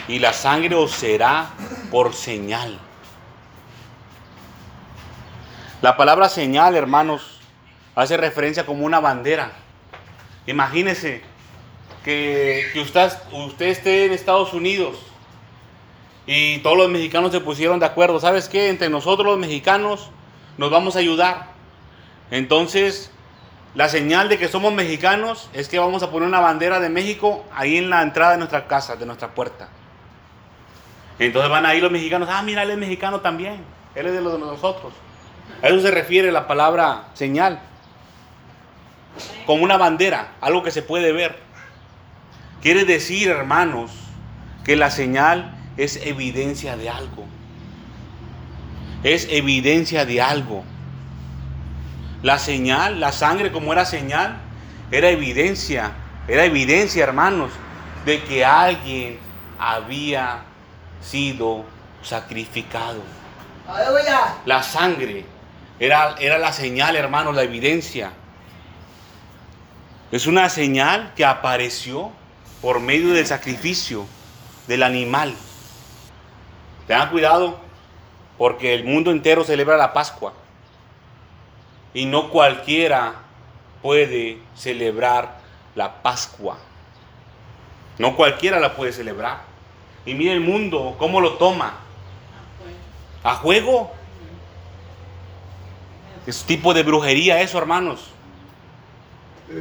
Y 0.08 0.18
la 0.18 0.32
sangre 0.32 0.74
os 0.74 0.92
será 0.92 1.50
por 1.90 2.14
señal. 2.14 2.78
La 5.82 5.96
palabra 5.96 6.28
señal, 6.28 6.74
hermanos, 6.74 7.40
hace 7.94 8.16
referencia 8.16 8.66
como 8.66 8.84
una 8.84 9.00
bandera. 9.00 9.52
Imagínese 10.46 11.22
que, 12.04 12.70
usted, 12.82 13.12
usted 13.32 13.66
esté 13.66 14.06
en 14.06 14.12
Estados 14.12 14.52
Unidos 14.52 14.98
y 16.26 16.58
todos 16.58 16.76
los 16.76 16.88
mexicanos 16.88 17.32
se 17.32 17.40
pusieron 17.40 17.80
de 17.80 17.86
acuerdo. 17.86 18.20
¿Sabes 18.20 18.48
qué? 18.48 18.68
Entre 18.68 18.88
nosotros 18.88 19.26
los 19.26 19.38
mexicanos 19.38 20.10
nos 20.58 20.70
vamos 20.70 20.96
a 20.96 21.00
ayudar. 21.00 21.50
Entonces 22.30 23.10
La 23.74 23.88
señal 23.88 24.28
de 24.28 24.36
que 24.36 24.48
somos 24.48 24.72
mexicanos 24.74 25.48
es 25.52 25.68
que 25.68 25.78
vamos 25.78 26.02
a 26.02 26.10
poner 26.10 26.28
una 26.28 26.40
bandera 26.40 26.80
de 26.80 26.88
México 26.88 27.44
ahí 27.54 27.76
en 27.76 27.88
la 27.88 28.02
entrada 28.02 28.32
de 28.32 28.38
nuestra 28.38 28.66
casa, 28.66 28.96
de 28.96 29.06
nuestra 29.06 29.28
puerta. 29.28 29.68
Entonces 31.20 31.48
van 31.50 31.66
ahí 31.66 31.80
los 31.80 31.92
mexicanos, 31.92 32.28
ah, 32.32 32.42
mira, 32.42 32.64
él 32.64 32.70
es 32.70 32.78
mexicano 32.78 33.20
también, 33.20 33.62
él 33.94 34.06
es 34.06 34.12
de 34.12 34.20
los 34.20 34.32
de 34.32 34.38
nosotros. 34.40 34.92
A 35.62 35.68
eso 35.68 35.80
se 35.80 35.90
refiere 35.92 36.32
la 36.32 36.48
palabra 36.48 37.10
señal, 37.14 37.60
como 39.46 39.64
una 39.64 39.76
bandera, 39.76 40.32
algo 40.40 40.62
que 40.62 40.70
se 40.70 40.82
puede 40.82 41.12
ver. 41.12 41.38
Quiere 42.62 42.84
decir, 42.84 43.28
hermanos, 43.28 43.90
que 44.64 44.76
la 44.76 44.90
señal 44.90 45.56
es 45.76 45.96
evidencia 46.04 46.76
de 46.76 46.90
algo. 46.90 47.24
Es 49.02 49.26
evidencia 49.30 50.04
de 50.04 50.20
algo. 50.20 50.64
La 52.22 52.38
señal, 52.38 53.00
la 53.00 53.12
sangre 53.12 53.50
como 53.50 53.72
era 53.72 53.86
señal, 53.86 54.36
era 54.90 55.08
evidencia, 55.08 55.92
era 56.28 56.44
evidencia, 56.44 57.02
hermanos, 57.02 57.50
de 58.04 58.22
que 58.24 58.44
alguien 58.44 59.18
había 59.58 60.42
sido 61.00 61.64
sacrificado. 62.02 63.02
La 64.44 64.62
sangre 64.62 65.24
era, 65.78 66.16
era 66.18 66.38
la 66.38 66.52
señal, 66.52 66.96
hermanos, 66.96 67.34
la 67.34 67.42
evidencia. 67.42 68.12
Es 70.12 70.26
una 70.26 70.48
señal 70.48 71.12
que 71.14 71.24
apareció 71.24 72.10
por 72.60 72.80
medio 72.80 73.14
del 73.14 73.26
sacrificio 73.26 74.06
del 74.66 74.82
animal. 74.82 75.34
Tengan 76.88 77.10
cuidado 77.10 77.60
porque 78.36 78.74
el 78.74 78.84
mundo 78.84 79.12
entero 79.12 79.44
celebra 79.44 79.76
la 79.76 79.92
Pascua. 79.92 80.32
Y 81.94 82.06
no 82.06 82.30
cualquiera 82.30 83.14
puede 83.82 84.40
celebrar 84.56 85.38
la 85.76 86.02
Pascua. 86.02 86.58
No 87.98 88.16
cualquiera 88.16 88.58
la 88.58 88.74
puede 88.74 88.92
celebrar. 88.92 89.42
Y 90.04 90.14
mire 90.14 90.32
el 90.32 90.40
mundo, 90.40 90.96
cómo 90.98 91.20
lo 91.20 91.34
toma. 91.34 91.74
A 93.22 93.36
juego. 93.36 93.92
Es 96.26 96.42
tipo 96.44 96.74
de 96.74 96.82
brujería 96.82 97.40
eso, 97.40 97.58
hermanos. 97.58 98.10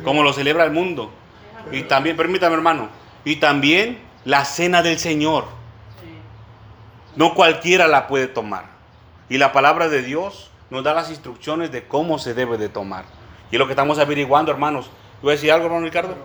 Como 0.03 0.24
lo 0.24 0.34
celebra 0.34 0.63
el 0.63 0.72
mundo. 0.72 1.12
Y 1.72 1.84
también, 1.84 2.15
permítame 2.17 2.55
hermano, 2.55 2.89
y 3.25 3.38
también 3.38 4.00
la 4.25 4.46
cena 4.46 4.81
del 4.81 4.98
Señor. 4.98 5.46
No 7.15 7.34
cualquiera 7.34 7.88
la 7.88 8.08
puede 8.08 8.27
tomar. 8.27 8.65
Y 9.29 9.38
la 9.38 9.51
palabra 9.51 9.89
de 9.89 10.01
Dios 10.01 10.51
nos 10.69 10.84
da 10.84 10.93
las 10.93 11.10
instrucciones 11.10 11.72
de 11.72 11.88
cómo 11.88 12.19
se 12.19 12.34
debe 12.34 12.58
de 12.58 12.69
tomar. 12.69 13.05
Y 13.51 13.55
es 13.55 13.60
lo 13.60 13.65
que 13.65 13.74
estamos 13.74 14.00
averiguando, 14.00 14.51
hermanos. 14.51 14.89
¿Voy 15.22 15.31
a 15.31 15.34
decir 15.34 15.51
algo, 15.51 15.65
hermano 15.65 15.86
Ricardo? 15.86 16.15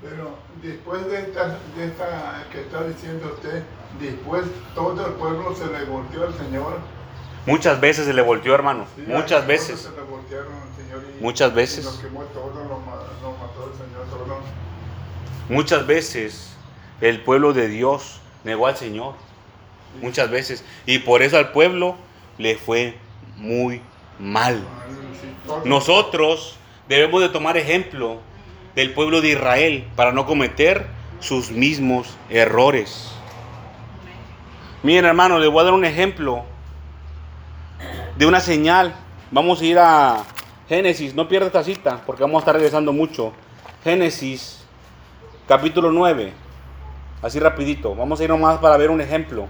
Pero, 0.00 0.10
pero 0.10 0.36
después 0.62 1.06
de 1.06 1.20
esta, 1.20 1.58
de 1.76 1.86
esta 1.86 2.46
que 2.50 2.60
está 2.60 2.84
diciendo 2.84 3.32
usted, 3.34 3.62
después 4.00 4.44
todo 4.74 5.06
el 5.06 5.12
pueblo 5.14 5.54
se 5.54 5.66
le 5.66 5.84
volteó 5.84 6.26
al 6.26 6.34
Señor. 6.34 6.78
Muchas 7.46 7.80
veces 7.80 8.06
se 8.06 8.14
le 8.14 8.22
volteó, 8.22 8.54
hermano. 8.54 8.86
Sí, 8.96 9.02
Muchas 9.06 9.46
veces. 9.46 9.80
todos 9.82 9.94
Se 9.94 10.00
le 10.00 10.06
voltearon 10.06 10.52
al 10.52 10.76
Señor 10.84 11.02
y, 11.18 11.22
Muchas 11.22 11.54
veces. 11.54 11.84
Y 11.84 11.88
lo 11.96 12.00
quemó 12.02 12.22
todo, 12.24 12.64
lo, 12.64 12.78
ma- 12.80 13.02
lo 13.22 13.32
mató 13.32 13.70
el 13.72 13.78
Señor 13.78 14.06
todo. 14.10 14.38
Muchas 15.48 15.86
veces 15.86 16.54
el 17.00 17.20
pueblo 17.20 17.52
de 17.52 17.68
Dios 17.68 18.20
negó 18.44 18.66
al 18.68 18.76
Señor. 18.76 19.14
Muchas 20.00 20.30
veces. 20.30 20.64
Y 20.86 21.00
por 21.00 21.22
eso 21.22 21.36
al 21.36 21.50
pueblo 21.50 21.96
le 22.38 22.56
fue 22.56 22.96
muy 23.36 23.82
mal. 24.18 24.62
Todo. 25.46 25.62
Nosotros 25.64 26.56
debemos 26.88 27.20
de 27.20 27.28
tomar 27.28 27.56
ejemplo 27.56 28.20
del 28.76 28.92
pueblo 28.94 29.20
de 29.20 29.30
Israel 29.30 29.86
para 29.96 30.12
no 30.12 30.26
cometer 30.26 30.86
sus 31.20 31.50
mismos 31.50 32.16
errores. 32.30 33.10
Miren 34.82 35.04
hermano, 35.04 35.38
les 35.38 35.50
voy 35.50 35.60
a 35.60 35.64
dar 35.64 35.72
un 35.74 35.84
ejemplo 35.84 36.44
de 38.22 38.28
una 38.28 38.38
señal. 38.38 38.94
Vamos 39.32 39.60
a 39.60 39.64
ir 39.64 39.78
a 39.80 40.22
Génesis, 40.68 41.12
no 41.12 41.26
pierda 41.26 41.48
esta 41.48 41.64
cita 41.64 42.00
porque 42.06 42.22
vamos 42.22 42.36
a 42.36 42.42
estar 42.42 42.54
regresando 42.54 42.92
mucho. 42.92 43.32
Génesis 43.82 44.64
capítulo 45.48 45.90
9. 45.90 46.32
Así 47.20 47.40
rapidito. 47.40 47.96
Vamos 47.96 48.20
a 48.20 48.22
ir 48.22 48.30
nomás 48.30 48.58
para 48.60 48.76
ver 48.76 48.90
un 48.90 49.00
ejemplo. 49.00 49.48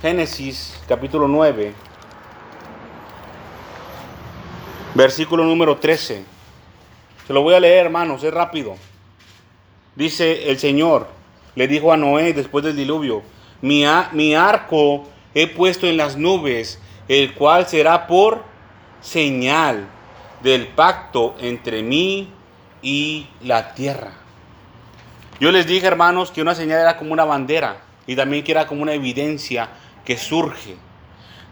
Génesis 0.00 0.80
capítulo 0.86 1.26
9. 1.26 1.74
Versículo 4.94 5.42
número 5.42 5.76
13. 5.76 6.24
Se 7.26 7.32
lo 7.32 7.42
voy 7.42 7.54
a 7.54 7.60
leer, 7.60 7.86
hermanos, 7.86 8.22
es 8.22 8.32
rápido. 8.32 8.76
Dice 9.96 10.48
el 10.48 10.60
Señor, 10.60 11.08
le 11.56 11.66
dijo 11.66 11.92
a 11.92 11.96
Noé 11.96 12.34
después 12.34 12.64
del 12.64 12.76
diluvio, 12.76 13.24
mi, 13.62 13.84
arco 14.36 15.08
he 15.34 15.48
puesto 15.48 15.88
en 15.88 15.96
las 15.96 16.16
nubes, 16.16 16.78
el 17.08 17.34
cual 17.34 17.66
será 17.66 18.06
por 18.06 18.44
señal 19.00 19.86
del 20.42 20.68
pacto 20.68 21.34
entre 21.40 21.82
mí 21.82 22.30
y 22.82 23.26
la 23.42 23.74
tierra. 23.74 24.12
Yo 25.40 25.50
les 25.52 25.66
dije, 25.66 25.86
hermanos, 25.86 26.30
que 26.30 26.42
una 26.42 26.54
señal 26.54 26.80
era 26.80 26.96
como 26.96 27.12
una 27.12 27.24
bandera 27.24 27.78
y 28.06 28.16
también 28.16 28.44
que 28.44 28.52
era 28.52 28.66
como 28.66 28.82
una 28.82 28.92
evidencia 28.92 29.68
que 30.04 30.16
surge. 30.16 30.76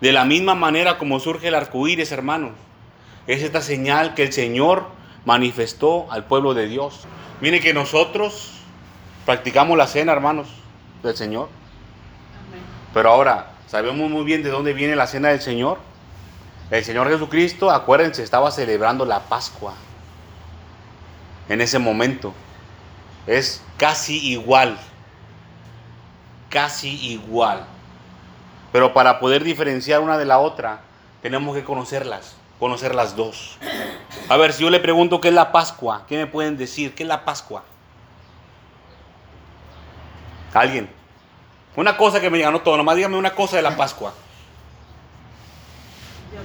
De 0.01 0.13
la 0.13 0.25
misma 0.25 0.55
manera 0.55 0.99
como 0.99 1.21
surge 1.21 1.49
el 1.49 1.55
arco 1.55 1.87
iris, 1.87 2.13
hermanos. 2.13 2.53
Es 3.27 3.43
esta 3.43 3.61
señal 3.61 4.15
que 4.15 4.25
el 4.25 4.33
Señor 4.33 4.87
manifestó 5.25 6.11
al 6.11 6.25
pueblo 6.25 6.55
de 6.55 6.67
Dios. 6.67 7.07
Mire 7.41 7.61
que 7.61 7.73
nosotros 7.73 8.53
practicamos 9.25 9.79
la 9.79 9.87
cena, 9.87 10.13
hermanos, 10.13 10.49
del 11.03 11.17
Señor. 11.17 11.49
Pero 12.93 13.11
ahora, 13.11 13.52
sabemos 13.73 14.11
muy 14.11 14.23
bien 14.25 14.43
de 14.43 14.51
dónde 14.51 14.75
viene 14.75 14.95
la 14.97 15.07
cena 15.07 15.31
del 15.31 15.41
Señor. 15.41 15.79
El 16.71 16.85
Señor 16.85 17.09
Jesucristo, 17.09 17.71
acuérdense, 17.71 18.23
estaba 18.23 18.51
celebrando 18.51 19.07
la 19.07 19.21
Pascua 19.21 19.73
en 21.49 21.63
ese 21.63 21.79
momento. 21.79 22.35
Es 23.27 23.63
casi 23.79 24.19
igual. 24.29 24.79
Casi 26.51 26.91
igual. 27.13 27.65
Pero 28.73 28.93
para 28.93 29.19
poder 29.19 29.43
diferenciar 29.43 30.03
una 30.03 30.19
de 30.19 30.27
la 30.27 30.39
otra, 30.39 30.83
tenemos 31.23 31.57
que 31.57 31.65
conocerlas, 31.65 32.37
conocer 32.59 32.95
las 32.95 33.17
dos. 33.17 33.57
A 34.29 34.37
ver, 34.37 34.53
si 34.53 34.65
yo 34.65 34.69
le 34.69 34.81
pregunto 34.81 35.19
qué 35.19 35.29
es 35.29 35.35
la 35.35 35.51
Pascua, 35.51 36.05
¿qué 36.07 36.19
me 36.19 36.27
pueden 36.27 36.59
decir? 36.59 36.95
¿Qué 36.95 37.05
es 37.05 37.09
la 37.09 37.25
Pascua? 37.25 37.65
¿Alguien? 40.53 41.02
Una 41.75 41.97
cosa 41.97 42.21
que 42.21 42.29
me 42.29 42.39
diga, 42.39 42.51
no 42.51 42.61
todo, 42.61 42.77
nomás 42.77 42.97
dígame 42.97 43.17
una 43.17 43.31
cosa 43.31 43.57
de 43.57 43.63
la 43.63 43.77
Pascua. 43.77 44.13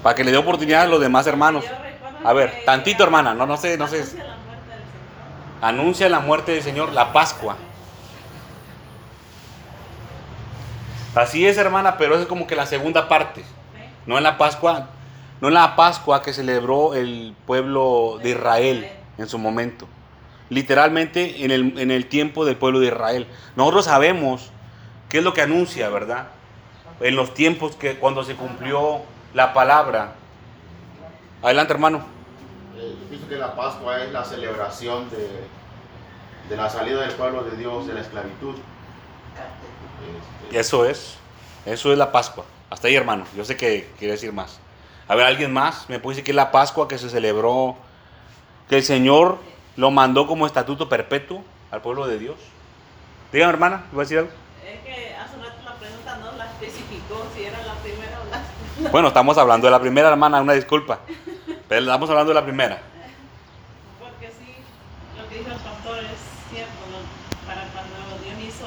Para 0.01 0.15
que 0.15 0.23
le 0.23 0.31
dé 0.31 0.37
oportunidad 0.37 0.83
a 0.83 0.87
los 0.87 1.01
demás 1.01 1.27
hermanos. 1.27 1.65
A 2.23 2.33
ver, 2.33 2.63
tantito 2.65 3.03
hermana, 3.03 3.33
no, 3.33 3.45
no 3.45 3.57
sé, 3.57 3.77
no 3.77 3.87
sé. 3.87 4.05
Anuncia 5.61 6.07
la 6.07 6.19
muerte 6.19 6.53
del 6.53 6.63
Señor, 6.63 6.93
la 6.93 7.11
Pascua. 7.11 7.57
Así 11.15 11.47
es, 11.47 11.57
hermana, 11.57 11.97
pero 11.97 12.17
es 12.19 12.25
como 12.27 12.47
que 12.47 12.55
la 12.55 12.65
segunda 12.65 13.09
parte. 13.09 13.43
No 14.05 14.17
en 14.17 14.23
la 14.23 14.37
Pascua, 14.37 14.87
no 15.41 15.47
en 15.47 15.55
la 15.55 15.75
Pascua 15.75 16.21
que 16.21 16.31
celebró 16.31 16.93
el 16.93 17.35
pueblo 17.45 18.19
de 18.21 18.29
Israel 18.29 18.89
en 19.17 19.27
su 19.27 19.37
momento. 19.37 19.87
Literalmente 20.49 21.43
en 21.43 21.51
el, 21.51 21.77
en 21.79 21.91
el 21.91 22.07
tiempo 22.07 22.45
del 22.45 22.55
pueblo 22.55 22.79
de 22.79 22.87
Israel. 22.87 23.27
Nosotros 23.55 23.85
sabemos 23.85 24.51
qué 25.10 25.20
es 25.20 25.24
lo 25.24 25.34
que 25.34 25.41
anuncia, 25.41 25.89
¿verdad? 25.89 26.28
En 27.00 27.15
los 27.15 27.34
tiempos 27.34 27.76
que 27.76 27.98
cuando 27.98 28.24
se 28.24 28.36
cumplió 28.36 29.02
la 29.34 29.54
palabra. 29.54 30.13
Adelante, 31.43 31.74
hermano. 31.74 32.06
Eh, 32.76 32.96
yo 33.02 33.08
pienso 33.10 33.28
que 33.28 33.36
la 33.36 33.56
Pascua 33.56 34.04
es 34.04 34.12
la 34.12 34.24
celebración 34.24 35.10
de, 35.10 35.48
de 36.50 36.58
la 36.58 36.70
salida 36.70 37.02
del 37.02 37.12
pueblo 37.12 37.43
de 37.43 37.58
Dios 37.58 37.88
de 37.88 37.93
la 37.93 38.02
esclavitud. 38.02 38.56
Este, 40.43 40.60
Eso 40.60 40.86
es. 40.86 41.17
Eso 41.65 41.91
es 41.91 41.98
la 41.98 42.12
Pascua. 42.12 42.46
Hasta 42.70 42.88
ahí, 42.88 42.96
hermano. 42.96 43.26
Yo 43.36 43.46
sé 43.46 43.56
que 43.58 43.91
quiere 44.00 44.13
decir 44.13 44.34
más. 44.34 44.60
A 45.08 45.15
ver, 45.15 45.26
¿alguien 45.26 45.54
más? 45.54 45.88
¿Me 45.89 46.00
puede 46.00 46.15
decir 46.15 46.26
que 46.26 46.32
es 46.32 46.36
la 46.36 46.52
Pascua 46.52 46.88
que 46.88 46.98
se 46.98 47.10
celebró? 47.10 47.78
Que 48.70 48.78
el 48.78 48.84
Señor 48.84 49.38
lo 49.76 49.91
mandó 49.91 50.28
como 50.28 50.46
estatuto 50.46 50.89
perpetuo 50.89 51.43
al 51.72 51.82
pueblo 51.82 52.08
de 52.08 52.20
Dios. 52.20 52.38
Dígame, 53.32 53.54
hermana, 53.54 53.86
¿iba 53.91 54.02
a 54.02 54.06
decir 54.06 54.17
algo? 54.20 54.32
Es 54.65 54.80
que 54.82 55.15
hace 55.15 55.36
un 55.36 55.43
rato 55.43 55.58
la 55.63 55.76
pregunta 55.76 56.17
no 56.17 56.32
la 56.38 56.46
especificó 56.52 57.26
si 57.36 57.43
era 57.43 57.58
la 57.65 57.74
primera 57.76 58.20
o 58.22 58.30
la 58.32 58.41
Bueno, 58.91 59.07
estamos 59.07 59.37
hablando 59.37 59.67
de 59.67 59.71
la 59.71 59.79
primera, 59.79 60.09
hermana, 60.09 60.41
una 60.41 60.53
disculpa. 60.53 60.99
Pero 61.67 61.81
estamos 61.81 62.09
hablando 62.09 62.29
de 62.29 62.35
la 62.35 62.45
primera. 62.45 62.81
Porque 63.99 64.27
sí, 64.27 64.53
lo 65.17 65.27
que 65.27 65.39
dijo 65.39 65.51
el 65.51 65.57
pastor 65.57 65.97
es 65.99 66.19
cierto, 66.51 66.71
¿no? 66.91 67.47
para 67.47 67.63
cuando 67.69 68.23
Dios 68.23 68.35
hizo 68.47 68.65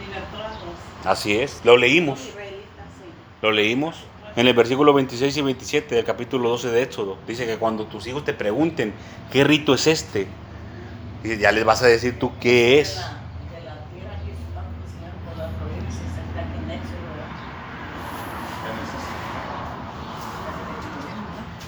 libertó 0.00 1.08
Así 1.08 1.38
es, 1.38 1.60
lo 1.64 1.76
leímos. 1.76 2.30
Lo 3.42 3.52
leímos. 3.52 3.96
En 4.36 4.46
el 4.46 4.54
versículo 4.54 4.92
26 4.92 5.34
y 5.34 5.40
27 5.40 5.94
del 5.94 6.04
capítulo 6.04 6.50
12 6.50 6.68
de 6.68 6.82
Éxodo, 6.82 7.16
dice 7.26 7.46
que 7.46 7.56
cuando 7.56 7.86
tus 7.86 8.06
hijos 8.06 8.22
te 8.24 8.34
pregunten 8.34 8.92
qué 9.32 9.44
rito 9.44 9.72
es 9.72 9.86
este, 9.86 10.28
ya 11.24 11.52
les 11.52 11.64
vas 11.64 11.82
a 11.82 11.86
decir 11.86 12.18
tú 12.18 12.32
qué 12.38 12.80
es. 12.80 12.96
De 12.96 13.00
la, 13.00 13.08
de 13.08 13.64
la 13.64 13.76
tierra 13.88 14.14
que 14.20 14.32
se 14.36 14.42
está 14.44 14.60
cocinando 14.60 15.16
por 15.24 15.38
las 15.38 15.50
provincias, 15.54 16.04
está 16.04 16.40
aquí 16.40 16.58
en 16.62 16.70
Éxodo, 16.70 17.00
¿verdad? 17.16 17.32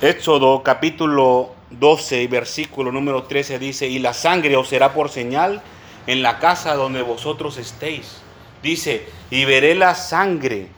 Éxodo 0.01 0.63
capítulo 0.63 1.57
12 1.71 2.23
y 2.23 2.29
versículo 2.29 2.93
número 2.93 3.25
13 3.25 3.59
dice, 3.59 3.89
y 3.89 3.99
la 3.99 4.13
sangre 4.13 4.55
os 4.55 4.69
será 4.69 4.95
por 4.95 5.11
señal 5.11 5.61
en 6.07 6.23
la 6.23 6.39
casa 6.39 6.77
donde 6.77 7.03
vosotros 7.03 7.57
estéis. 7.57 8.23
Dice, 8.63 9.09
y 9.29 9.45
veré 9.45 9.75
la 9.75 9.97
sangre, 9.97 10.69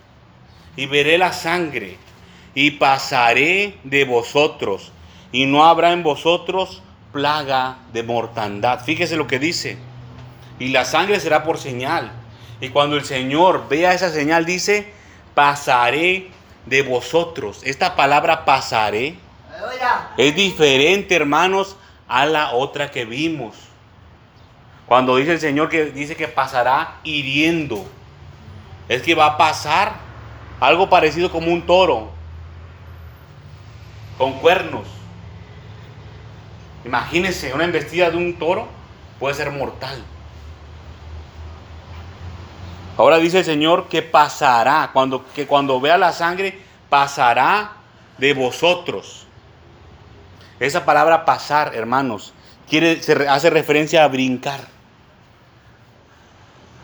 y 0.74 0.86
veré 0.86 1.18
la 1.18 1.34
sangre, 1.34 1.98
y 2.54 2.70
pasaré 2.70 3.76
de 3.84 4.06
vosotros, 4.06 4.90
y 5.32 5.44
no 5.44 5.66
habrá 5.66 5.92
en 5.92 6.02
vosotros 6.02 6.82
plaga 7.12 7.76
de 7.92 8.02
mortandad. 8.02 8.82
Fíjese 8.82 9.18
lo 9.18 9.26
que 9.26 9.38
dice, 9.38 9.76
y 10.58 10.68
la 10.68 10.86
sangre 10.86 11.20
será 11.20 11.44
por 11.44 11.58
señal. 11.58 12.10
Y 12.62 12.70
cuando 12.70 12.96
el 12.96 13.04
Señor 13.04 13.68
vea 13.68 13.92
esa 13.92 14.08
señal, 14.08 14.46
dice, 14.46 14.94
pasaré 15.34 16.30
de 16.66 16.82
vosotros. 16.82 17.60
Esta 17.64 17.96
palabra 17.96 18.44
pasaré 18.44 19.16
es 20.16 20.34
diferente, 20.34 21.14
hermanos, 21.14 21.76
a 22.08 22.26
la 22.26 22.52
otra 22.52 22.90
que 22.90 23.04
vimos. 23.04 23.56
Cuando 24.86 25.16
dice 25.16 25.32
el 25.32 25.40
Señor 25.40 25.68
que 25.68 25.86
dice 25.86 26.16
que 26.16 26.28
pasará 26.28 26.98
hiriendo, 27.04 27.86
es 28.88 29.02
que 29.02 29.14
va 29.14 29.26
a 29.26 29.38
pasar 29.38 29.94
algo 30.58 30.90
parecido 30.90 31.30
como 31.30 31.52
un 31.52 31.62
toro 31.64 32.10
con 34.18 34.34
cuernos. 34.34 34.86
Imagínense, 36.84 37.54
una 37.54 37.64
embestida 37.64 38.10
de 38.10 38.16
un 38.16 38.34
toro 38.34 38.68
puede 39.18 39.34
ser 39.34 39.50
mortal. 39.50 40.02
Ahora 43.00 43.16
dice 43.16 43.38
el 43.38 43.46
Señor 43.46 43.88
que 43.88 44.02
pasará, 44.02 44.90
cuando, 44.92 45.24
que 45.32 45.46
cuando 45.46 45.80
vea 45.80 45.96
la 45.96 46.12
sangre, 46.12 46.60
pasará 46.90 47.72
de 48.18 48.34
vosotros. 48.34 49.26
Esa 50.58 50.84
palabra 50.84 51.24
pasar, 51.24 51.74
hermanos, 51.74 52.34
quiere, 52.68 53.02
se 53.02 53.26
hace 53.26 53.48
referencia 53.48 54.04
a 54.04 54.08
brincar, 54.08 54.60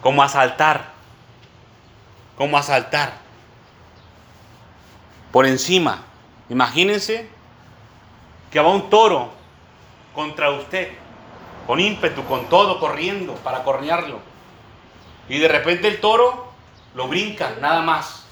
como 0.01 0.23
a 0.23 0.29
saltar, 0.31 0.93
como 2.39 2.57
a 2.57 2.63
saltar, 2.63 3.19
por 5.33 5.45
encima. 5.45 6.03
Imagínense 6.49 7.29
que 8.51 8.59
va 8.59 8.71
un 8.71 8.89
toro 8.89 9.33
contra 10.15 10.51
usted, 10.51 10.93
con 11.67 11.79
ímpetu, 11.79 12.25
con 12.25 12.47
todo, 12.47 12.81
corriendo 12.81 13.35
para 13.35 13.63
cornearlo. 13.65 14.36
Y 15.29 15.39
de 15.39 15.49
repente 15.49 15.89
el 15.89 16.01
toro 16.01 16.53
lo 16.95 17.09
brinca, 17.09 17.57
nada 17.61 17.83
más. 17.83 18.25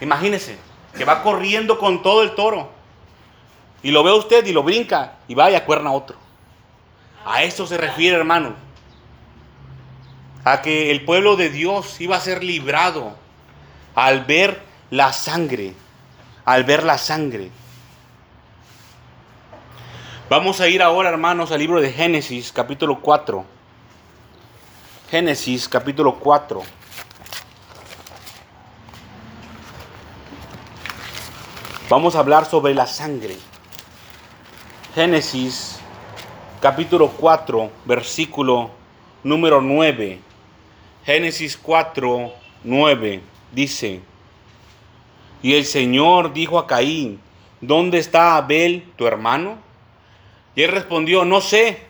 Imagínense 0.00 0.58
que 0.96 1.04
va 1.04 1.22
corriendo 1.22 1.78
con 1.78 2.02
todo 2.02 2.22
el 2.22 2.34
toro. 2.34 2.70
Y 3.82 3.90
lo 3.90 4.02
ve 4.02 4.12
usted 4.12 4.46
y 4.46 4.52
lo 4.52 4.62
brinca 4.62 5.14
y 5.28 5.34
vaya 5.34 5.58
a 5.58 5.64
cuerna 5.64 5.90
a 5.90 5.92
otro. 5.92 6.16
A 7.24 7.42
eso 7.42 7.66
se 7.66 7.76
refiere, 7.76 8.16
hermano. 8.16 8.54
A 10.44 10.62
que 10.62 10.90
el 10.90 11.04
pueblo 11.04 11.36
de 11.36 11.50
Dios 11.50 12.00
iba 12.00 12.16
a 12.16 12.20
ser 12.20 12.42
librado 12.42 13.16
al 13.94 14.24
ver 14.24 14.62
la 14.90 15.12
sangre. 15.12 15.74
Al 16.44 16.64
ver 16.64 16.82
la 16.84 16.98
sangre. 16.98 17.50
Vamos 20.30 20.60
a 20.60 20.68
ir 20.68 20.82
ahora, 20.82 21.10
hermanos, 21.10 21.52
al 21.52 21.58
libro 21.58 21.80
de 21.80 21.92
Génesis, 21.92 22.52
capítulo 22.52 23.00
4. 23.00 23.53
Génesis, 25.10 25.68
capítulo 25.68 26.14
4. 26.18 26.62
Vamos 31.90 32.16
a 32.16 32.20
hablar 32.20 32.46
sobre 32.46 32.74
la 32.74 32.86
sangre. 32.86 33.36
Génesis 34.94 35.78
capítulo 36.60 37.08
4, 37.08 37.70
versículo 37.84 38.70
número 39.22 39.60
9. 39.60 40.20
Génesis 41.04 41.58
4, 41.58 42.32
9 42.64 43.20
dice, 43.52 44.00
y 45.42 45.54
el 45.54 45.66
Señor 45.66 46.32
dijo 46.32 46.58
a 46.58 46.66
Caín, 46.66 47.20
¿dónde 47.60 47.98
está 47.98 48.36
Abel, 48.36 48.90
tu 48.96 49.06
hermano? 49.06 49.58
Y 50.56 50.62
él 50.62 50.72
respondió, 50.72 51.26
no 51.26 51.42
sé, 51.42 51.82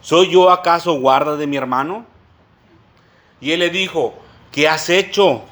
¿soy 0.00 0.30
yo 0.30 0.50
acaso 0.50 0.92
guarda 0.94 1.36
de 1.36 1.48
mi 1.48 1.56
hermano? 1.56 2.11
Y 3.42 3.50
él 3.50 3.58
le 3.58 3.70
dijo, 3.70 4.14
¿qué 4.52 4.68
has 4.68 4.88
hecho? 4.88 5.42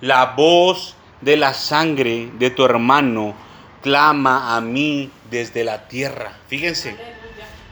La 0.00 0.34
voz 0.36 0.96
de 1.20 1.36
la 1.36 1.54
sangre 1.54 2.28
de 2.34 2.50
tu 2.50 2.64
hermano 2.64 3.34
clama 3.82 4.56
a 4.56 4.60
mí 4.60 5.08
desde 5.30 5.62
la 5.62 5.86
tierra. 5.86 6.32
Fíjense, 6.48 6.96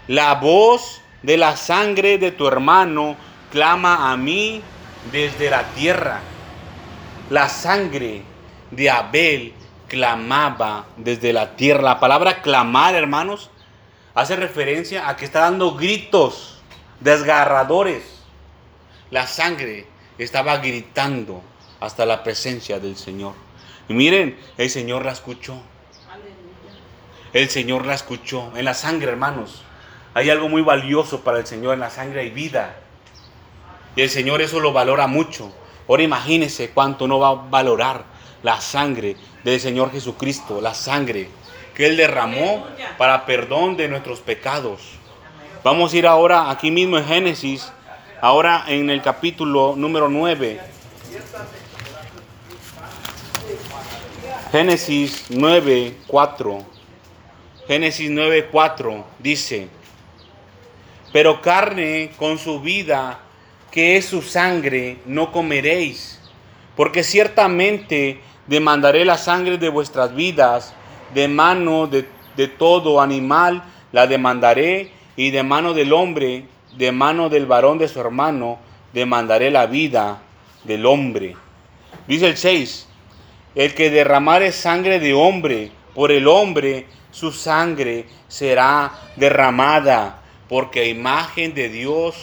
la 0.07 0.37
voz 0.37 1.03
de 1.25 1.37
la 1.37 1.57
sangre 1.57 2.19
de 2.19 2.31
tu 2.31 2.47
hermano 2.47 3.17
clama 3.51 4.13
a 4.13 4.17
mí 4.17 4.63
desde 5.11 5.51
la 5.51 5.65
tierra. 5.71 6.21
La 7.29 7.49
sangre 7.49 8.23
de 8.71 8.91
Abel 8.91 9.55
clamaba 9.89 10.87
desde 10.97 11.33
la 11.33 11.57
tierra. 11.57 11.83
La 11.83 12.01
palabra 12.01 12.43
clamar, 12.43 12.95
hermanos, 12.95 13.51
hace 14.15 14.37
referencia 14.37 15.09
a 15.09 15.17
que 15.17 15.25
está 15.25 15.41
dando 15.41 15.75
gritos 15.75 16.61
desgarradores. 17.01 18.16
La 19.11 19.27
sangre 19.27 19.87
estaba 20.19 20.59
gritando 20.59 21.43
hasta 21.81 22.07
la 22.07 22.23
presencia 22.23 22.81
del 22.81 22.97
Señor. 22.97 23.35
Y 23.89 23.95
miren, 23.95 24.39
el 24.59 24.71
Señor 24.71 25.05
la 25.05 25.13
escuchó. 25.13 25.61
El 27.33 27.49
Señor 27.49 27.87
la 27.87 27.95
escuchó. 27.95 28.53
En 28.57 28.65
la 28.65 28.75
sangre, 28.75 29.11
hermanos, 29.11 29.63
hay 30.15 30.31
algo 30.31 30.49
muy 30.49 30.63
valioso 30.63 31.21
para 31.21 31.39
el 31.39 31.47
Señor. 31.47 31.75
En 31.75 31.81
la 31.81 31.91
sangre 31.91 32.21
hay 32.21 32.31
vida. 32.31 32.77
Y 33.95 34.03
el 34.03 34.11
Señor 34.11 34.43
eso 34.43 34.61
lo 34.61 34.73
valora 34.73 35.07
mucho. 35.07 35.53
Ahora 35.89 36.03
imagínense 36.03 36.71
cuánto 36.71 37.07
no 37.07 37.19
va 37.19 37.29
a 37.29 37.35
valorar 37.35 38.05
la 38.43 38.61
sangre 38.61 39.17
del 39.45 39.61
Señor 39.61 39.93
Jesucristo, 39.93 40.61
la 40.61 40.75
sangre 40.75 41.29
que 41.75 41.87
Él 41.87 41.97
derramó 41.97 42.67
para 42.97 43.27
perdón 43.27 43.77
de 43.77 43.87
nuestros 43.87 44.21
pecados. 44.21 44.81
Vamos 45.63 45.93
a 45.93 45.97
ir 45.97 46.07
ahora 46.07 46.51
aquí 46.51 46.71
mismo 46.71 46.97
en 46.97 47.07
Génesis, 47.07 47.71
ahora 48.27 48.65
en 48.67 48.91
el 48.91 49.03
capítulo 49.03 49.75
número 49.77 50.09
9. 50.09 50.59
Génesis 54.51 55.27
9, 55.29 55.95
4. 56.09 56.65
Génesis 57.69 58.11
9, 58.11 58.49
4 58.51 59.05
dice, 59.21 59.69
pero 61.13 61.41
carne 61.41 62.11
con 62.17 62.37
su 62.37 62.61
vida, 62.61 63.21
que 63.71 63.97
es 63.97 64.07
su 64.07 64.23
sangre, 64.23 64.99
no 65.07 65.31
comeréis, 65.31 66.21
porque 66.75 67.05
ciertamente 67.05 68.21
demandaré 68.49 69.05
la 69.05 69.19
sangre 69.19 69.57
de 69.57 69.69
vuestras 69.69 70.13
vidas, 70.17 70.75
de 71.15 71.29
mano 71.29 71.87
de, 71.87 72.09
de 72.37 72.49
todo 72.49 73.01
animal 73.01 73.63
la 73.93 74.09
demandaré, 74.09 74.91
y 75.15 75.31
de 75.31 75.45
mano 75.45 75.75
del 75.75 75.93
hombre, 75.93 76.45
de 76.77 76.93
mano 76.93 77.29
del 77.29 77.47
varón 77.47 77.79
de 77.79 77.89
su 77.89 78.01
hermano, 78.01 78.59
demandaré 78.93 79.51
la 79.51 79.67
vida 79.67 80.23
del 80.65 80.87
hombre. 80.87 81.37
Dice 82.07 82.27
el 82.29 82.37
6, 82.37 82.89
el 83.55 83.75
que 83.75 83.91
derramare 83.91 84.53
sangre 84.53 85.01
de 85.01 85.15
hombre, 85.15 85.71
por 85.95 86.13
el 86.13 86.29
hombre 86.29 86.87
su 87.11 87.33
sangre 87.33 88.07
será 88.29 88.93
derramada, 89.17 90.21
porque 90.49 90.89
imagen 90.89 91.55
de 91.55 91.71
Dios 91.71 92.15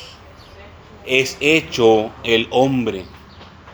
es 1.06 1.38
hecho 1.40 2.12
el 2.24 2.48
hombre. 2.52 3.06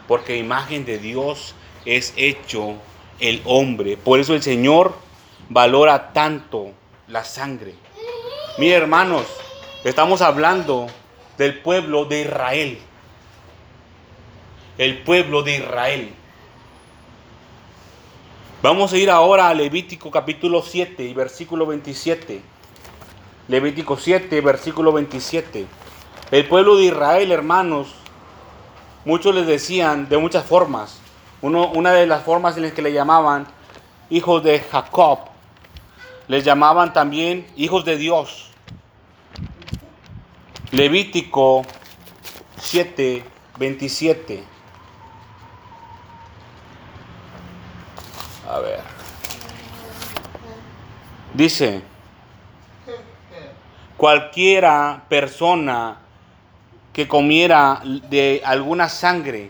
Porque 0.08 0.38
imagen 0.38 0.86
de 0.86 0.98
Dios 0.98 1.54
es 1.86 2.14
hecho 2.16 2.76
el 3.20 3.42
hombre. 3.46 3.98
Por 3.98 4.20
eso 4.20 4.34
el 4.34 4.42
Señor 4.42 4.96
valora 5.50 6.14
tanto 6.14 6.72
la 7.08 7.24
sangre. 7.24 7.76
Mire 8.58 8.76
hermanos, 8.76 9.26
estamos 9.84 10.22
hablando 10.22 10.88
del 11.38 11.60
pueblo 11.60 12.06
de 12.06 12.22
Israel. 12.22 12.80
El 14.78 15.04
pueblo 15.04 15.44
de 15.44 15.58
Israel. 15.58 16.14
Vamos 18.62 18.92
a 18.92 18.98
ir 18.98 19.10
ahora 19.10 19.48
a 19.48 19.54
Levítico 19.54 20.12
capítulo 20.12 20.62
7 20.62 21.04
y 21.04 21.14
versículo 21.14 21.66
27. 21.66 22.42
Levítico 23.48 23.98
7, 23.98 24.42
versículo 24.42 24.92
27. 24.92 25.66
El 26.32 26.48
pueblo 26.48 26.76
de 26.76 26.84
Israel, 26.84 27.32
hermanos, 27.32 27.96
muchos 29.06 29.34
les 29.34 29.48
decían 29.48 30.08
de 30.10 30.18
muchas 30.18 30.46
formas, 30.46 31.00
Uno, 31.42 31.72
una 31.72 31.94
de 31.94 32.06
las 32.06 32.24
formas 32.24 32.58
en 32.58 32.64
las 32.64 32.74
que 32.74 32.82
le 32.82 32.94
llamaban 32.94 33.48
hijos 34.10 34.44
de 34.44 34.60
Jacob, 34.60 35.20
les 36.28 36.44
llamaban 36.44 36.94
también 36.94 37.48
hijos 37.56 37.86
de 37.86 37.98
Dios. 37.98 38.52
Levítico 40.72 41.66
7, 42.60 43.24
27. 43.58 44.44
A 48.48 48.60
ver. 48.60 48.80
Dice, 51.34 51.82
cualquiera 53.98 55.06
persona 55.10 55.98
que 56.94 57.08
comiera 57.08 57.82
de 57.84 58.44
alguna 58.46 58.90
sangre, 58.90 59.50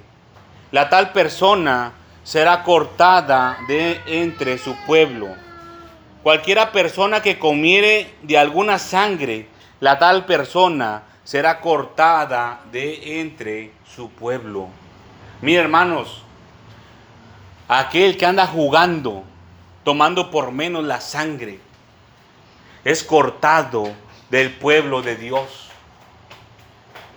la 0.72 0.88
tal 0.88 1.12
persona 1.12 1.92
será 2.24 2.64
cortada 2.64 3.58
de 3.68 4.00
entre 4.08 4.58
su 4.58 4.74
pueblo. 4.86 5.28
Cualquiera 6.24 6.72
persona 6.72 7.22
que 7.22 7.38
comiere 7.38 8.14
de 8.22 8.38
alguna 8.38 8.80
sangre, 8.80 9.50
la 9.82 10.00
tal 10.00 10.26
persona 10.26 11.09
será 11.30 11.62
cortada 11.62 12.62
de 12.72 13.22
entre 13.22 13.72
su 13.96 14.10
pueblo. 14.10 14.68
Mira 15.44 15.62
hermanos, 15.62 16.24
aquel 17.68 18.18
que 18.18 18.26
anda 18.26 18.48
jugando, 18.48 19.24
tomando 19.84 20.32
por 20.32 20.52
menos 20.52 20.84
la 20.84 21.00
sangre, 21.00 21.60
es 22.84 23.04
cortado 23.04 23.94
del 24.32 24.54
pueblo 24.54 25.04
de 25.04 25.18
Dios. 25.18 25.70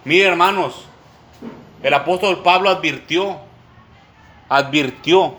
Mire 0.04 0.26
hermanos, 0.26 0.84
el 1.82 1.94
apóstol 1.94 2.42
Pablo 2.42 2.68
advirtió, 2.68 3.40
advirtió 4.50 5.36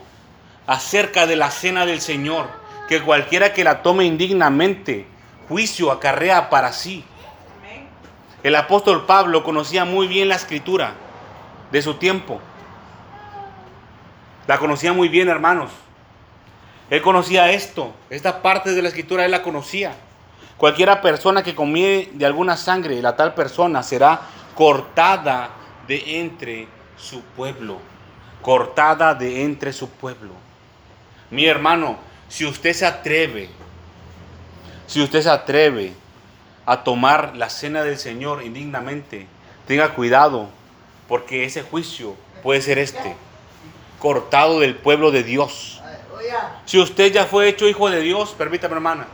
acerca 0.65 1.27
de 1.27 1.35
la 1.35 1.51
cena 1.51 1.85
del 1.85 2.01
Señor, 2.01 2.49
que 2.89 3.03
cualquiera 3.03 3.53
que 3.53 3.63
la 3.63 3.83
tome 3.83 4.05
indignamente, 4.05 5.05
juicio 5.47 5.91
acarrea 5.91 6.49
para 6.49 6.73
sí. 6.73 7.05
El 8.43 8.55
apóstol 8.55 9.05
Pablo 9.05 9.41
conocía 9.43 9.85
muy 9.85 10.07
bien 10.07 10.27
la 10.27 10.35
escritura 10.35 10.93
de 11.71 11.81
su 11.81 11.93
tiempo. 11.95 12.41
La 14.47 14.57
conocía 14.57 14.91
muy 14.91 15.07
bien, 15.07 15.29
hermanos. 15.29 15.71
Él 16.89 17.01
conocía 17.01 17.49
esto, 17.51 17.93
esta 18.09 18.41
parte 18.41 18.73
de 18.73 18.81
la 18.81 18.89
escritura 18.89 19.23
él 19.23 19.31
la 19.31 19.41
conocía. 19.41 19.95
Cualquiera 20.57 21.01
persona 21.01 21.41
que 21.41 21.55
comiere 21.55 22.09
de 22.13 22.25
alguna 22.25 22.57
sangre, 22.57 23.01
la 23.01 23.15
tal 23.15 23.33
persona 23.33 23.81
será 23.81 24.19
cortada 24.53 25.49
de 25.87 26.19
entre 26.19 26.67
su 26.97 27.21
pueblo. 27.21 27.79
Cortada 28.41 29.15
de 29.15 29.43
entre 29.43 29.71
su 29.71 29.89
pueblo. 29.89 30.33
Mi 31.31 31.45
hermano, 31.45 31.97
si 32.27 32.45
usted 32.45 32.73
se 32.73 32.85
atreve, 32.85 33.49
si 34.85 35.01
usted 35.01 35.21
se 35.21 35.29
atreve 35.29 35.93
a 36.65 36.83
tomar 36.83 37.35
la 37.35 37.49
cena 37.49 37.83
del 37.83 37.97
Señor 37.97 38.43
indignamente, 38.43 39.27
tenga 39.67 39.93
cuidado, 39.93 40.49
porque 41.07 41.45
ese 41.45 41.61
juicio 41.61 42.15
puede 42.41 42.61
ser 42.61 42.77
este, 42.77 43.15
cortado 43.99 44.59
del 44.59 44.75
pueblo 44.75 45.11
de 45.11 45.23
Dios. 45.23 45.81
Si 46.65 46.79
usted 46.79 47.11
ya 47.11 47.25
fue 47.25 47.49
hecho 47.49 47.67
hijo 47.67 47.89
de 47.89 48.01
Dios, 48.01 48.33
permítame 48.37 48.75
hermana, 48.75 49.07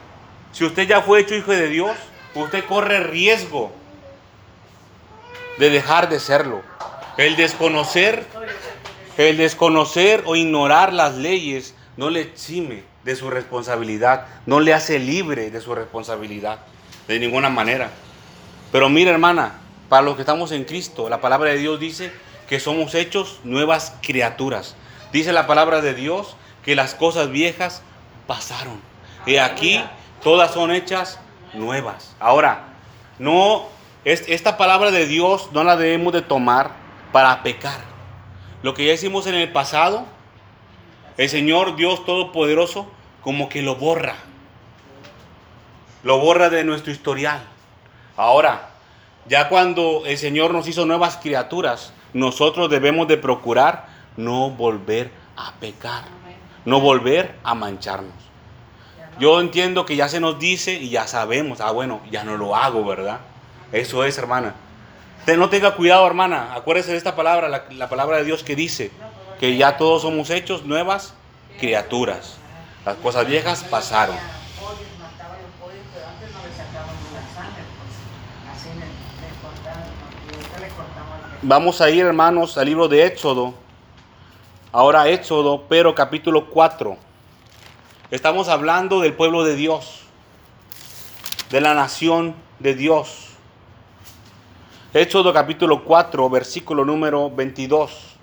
si 0.51 0.65
usted 0.65 0.87
ya 0.87 1.01
fue 1.01 1.21
hecho 1.21 1.35
hijo 1.35 1.51
de 1.51 1.67
Dios, 1.67 1.95
usted 2.35 2.63
corre 2.65 2.99
riesgo 2.99 3.71
de 5.57 5.69
dejar 5.69 6.09
de 6.09 6.19
serlo. 6.19 6.61
El 7.17 7.35
desconocer, 7.35 8.25
el 9.17 9.37
desconocer 9.37 10.23
o 10.25 10.35
ignorar 10.35 10.93
las 10.93 11.15
leyes 11.15 11.75
no 11.97 12.09
le 12.09 12.21
exime 12.21 12.83
de 13.03 13.15
su 13.15 13.29
responsabilidad, 13.29 14.27
no 14.45 14.59
le 14.59 14.73
hace 14.73 14.99
libre 14.99 15.51
de 15.51 15.61
su 15.61 15.75
responsabilidad, 15.75 16.59
de 17.09 17.19
ninguna 17.19 17.49
manera. 17.49 17.89
Pero 18.71 18.87
mira 18.87 19.09
hermana, 19.11 19.59
para 19.89 20.03
los 20.03 20.15
que 20.15 20.21
estamos 20.21 20.51
en 20.51 20.63
Cristo, 20.63 21.09
la 21.09 21.19
palabra 21.19 21.49
de 21.49 21.57
Dios 21.57 21.79
dice 21.79 22.13
que 22.47 22.59
somos 22.59 22.93
hechos 22.93 23.39
nuevas 23.43 23.95
criaturas. 24.01 24.75
Dice 25.11 25.33
la 25.33 25.47
palabra 25.47 25.81
de 25.81 25.95
Dios 25.95 26.37
que 26.63 26.75
las 26.75 26.93
cosas 26.93 27.31
viejas 27.31 27.81
pasaron. 28.27 28.79
Y 29.25 29.37
aquí 29.37 29.83
todas 30.21 30.51
son 30.51 30.71
hechas 30.71 31.19
nuevas. 31.53 32.15
Ahora, 32.19 32.75
no 33.17 33.67
esta 34.05 34.57
palabra 34.57 34.91
de 34.91 35.07
Dios 35.07 35.49
no 35.51 35.63
la 35.63 35.75
debemos 35.75 36.13
de 36.13 36.21
tomar 36.21 36.71
para 37.11 37.41
pecar. 37.41 37.81
Lo 38.61 38.75
que 38.75 38.85
ya 38.85 38.93
hicimos 38.93 39.25
en 39.25 39.35
el 39.35 39.51
pasado, 39.51 40.05
el 41.17 41.27
Señor 41.27 41.75
Dios 41.75 42.05
Todopoderoso 42.05 42.87
como 43.21 43.49
que 43.49 43.63
lo 43.63 43.75
borra. 43.75 44.15
Lo 46.03 46.19
borra 46.19 46.49
de 46.49 46.63
nuestro 46.63 46.91
historial. 46.91 47.41
Ahora, 48.15 48.69
ya 49.27 49.49
cuando 49.49 50.03
el 50.05 50.17
Señor 50.17 50.53
nos 50.53 50.67
hizo 50.67 50.85
nuevas 50.85 51.17
criaturas, 51.17 51.93
nosotros 52.13 52.69
debemos 52.69 53.07
de 53.07 53.17
procurar 53.17 53.87
no 54.17 54.49
volver 54.49 55.11
a 55.37 55.53
pecar, 55.59 56.03
no 56.65 56.79
volver 56.79 57.35
a 57.43 57.53
mancharnos. 57.53 58.13
Yo 59.19 59.39
entiendo 59.41 59.85
que 59.85 59.95
ya 59.95 60.07
se 60.07 60.19
nos 60.19 60.39
dice 60.39 60.73
y 60.73 60.89
ya 60.89 61.05
sabemos, 61.05 61.61
ah 61.61 61.71
bueno, 61.71 62.01
ya 62.09 62.23
no 62.23 62.37
lo 62.37 62.55
hago, 62.55 62.85
¿verdad? 62.85 63.19
Eso 63.71 64.03
es, 64.03 64.17
hermana. 64.17 64.55
No 65.27 65.49
tenga 65.49 65.75
cuidado, 65.75 66.07
hermana. 66.07 66.55
Acuérdese 66.55 66.91
de 66.91 66.97
esta 66.97 67.15
palabra, 67.15 67.49
la, 67.49 67.65
la, 67.69 67.87
palabra 67.87 68.17
de 68.17 68.23
Dios 68.23 68.43
que 68.43 68.55
dice 68.55 68.91
que 69.39 69.57
ya 69.57 69.77
todos 69.77 70.01
somos 70.01 70.31
hechos 70.31 70.65
nuevas 70.65 71.13
criaturas. 71.59 72.37
Las 72.85 72.95
cosas 72.95 73.27
viejas 73.27 73.63
pasaron. 73.63 74.15
Vamos 81.41 81.79
a 81.79 81.89
ir, 81.89 82.03
hermanos, 82.03 82.57
al 82.57 82.65
libro 82.65 82.89
de 82.89 83.05
Éxodo. 83.05 83.53
Ahora 84.73 85.07
Éxodo, 85.07 85.63
pero 85.69 85.95
capítulo 85.95 86.49
4. 86.49 86.97
Estamos 88.11 88.49
hablando 88.49 88.99
del 88.99 89.13
pueblo 89.13 89.45
de 89.45 89.55
Dios, 89.55 90.01
de 91.49 91.61
la 91.61 91.73
nación 91.73 92.35
de 92.59 92.75
Dios. 92.75 93.29
Éxodo 94.93 95.31
capítulo 95.31 95.85
4, 95.85 96.29
versículo 96.29 96.83
número 96.83 97.31
22. 97.31 98.17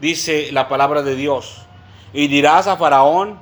Dice 0.00 0.50
la 0.50 0.68
palabra 0.68 1.02
de 1.02 1.14
Dios. 1.14 1.64
Y 2.12 2.26
dirás 2.26 2.66
a 2.66 2.76
Faraón, 2.76 3.38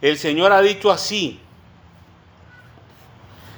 el 0.00 0.18
Señor 0.18 0.50
ha 0.50 0.60
dicho 0.60 0.90
así. 0.90 1.38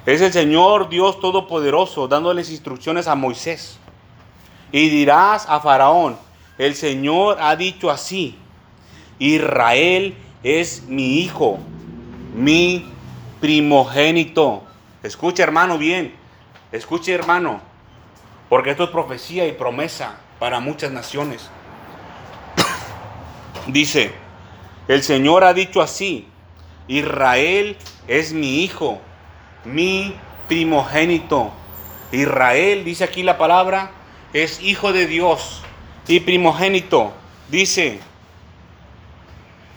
Es 0.04 0.20
el 0.20 0.34
Señor 0.34 0.90
Dios 0.90 1.18
Todopoderoso 1.18 2.08
dándoles 2.08 2.50
instrucciones 2.50 3.08
a 3.08 3.14
Moisés. 3.14 3.80
Y 4.72 4.88
dirás 4.88 5.46
a 5.48 5.60
Faraón, 5.60 6.16
el 6.58 6.74
Señor 6.74 7.38
ha 7.40 7.56
dicho 7.56 7.90
así. 7.90 8.36
Israel 9.18 10.14
es 10.42 10.82
mi 10.84 11.20
hijo, 11.20 11.58
mi 12.34 12.86
primogénito. 13.40 14.62
Escucha 15.02 15.42
hermano 15.42 15.78
bien. 15.78 16.14
Escuche 16.72 17.12
hermano, 17.12 17.60
porque 18.48 18.70
esto 18.70 18.84
es 18.84 18.90
profecía 18.90 19.46
y 19.46 19.52
promesa 19.52 20.18
para 20.38 20.60
muchas 20.60 20.90
naciones. 20.90 21.48
Dice, 23.68 24.12
el 24.88 25.02
Señor 25.02 25.44
ha 25.44 25.54
dicho 25.54 25.80
así, 25.80 26.26
Israel 26.88 27.76
es 28.08 28.32
mi 28.32 28.62
hijo, 28.62 29.00
mi 29.64 30.16
primogénito. 30.48 31.52
Israel, 32.12 32.84
dice 32.84 33.04
aquí 33.04 33.22
la 33.22 33.38
palabra, 33.38 33.90
es 34.42 34.60
hijo 34.62 34.92
de 34.92 35.06
Dios 35.06 35.62
y 36.08 36.20
primogénito. 36.20 37.12
Dice, 37.48 38.00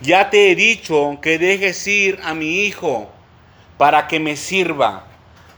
ya 0.01 0.29
te 0.29 0.51
he 0.51 0.55
dicho 0.55 1.19
que 1.21 1.37
dejes 1.37 1.85
ir 1.87 2.19
a 2.23 2.33
mi 2.33 2.65
hijo 2.65 3.09
para 3.77 4.07
que 4.07 4.19
me 4.19 4.35
sirva 4.35 5.09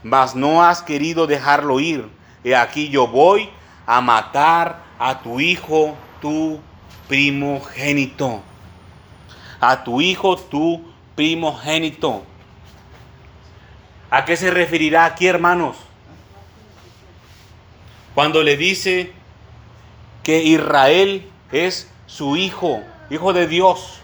mas 0.02 0.34
no 0.34 0.64
has 0.64 0.82
querido 0.82 1.26
dejarlo 1.26 1.80
ir. 1.80 2.08
Y 2.44 2.52
aquí 2.52 2.88
yo 2.88 3.06
voy 3.06 3.48
a 3.86 4.00
matar 4.00 4.82
a 4.98 5.20
tu 5.20 5.40
hijo, 5.40 5.96
tu 6.20 6.60
primogénito. 7.08 8.42
A 9.60 9.84
tu 9.84 10.00
hijo, 10.00 10.36
tu 10.36 10.84
primogénito. 11.14 12.24
¿A 14.10 14.24
qué 14.24 14.36
se 14.36 14.50
referirá 14.50 15.04
aquí, 15.04 15.26
hermanos? 15.26 15.76
Cuando 18.14 18.42
le 18.42 18.56
dice 18.56 19.12
que 20.22 20.42
Israel 20.42 21.28
es 21.50 21.90
su 22.06 22.36
hijo, 22.36 22.82
hijo 23.10 23.32
de 23.32 23.46
Dios. 23.46 24.00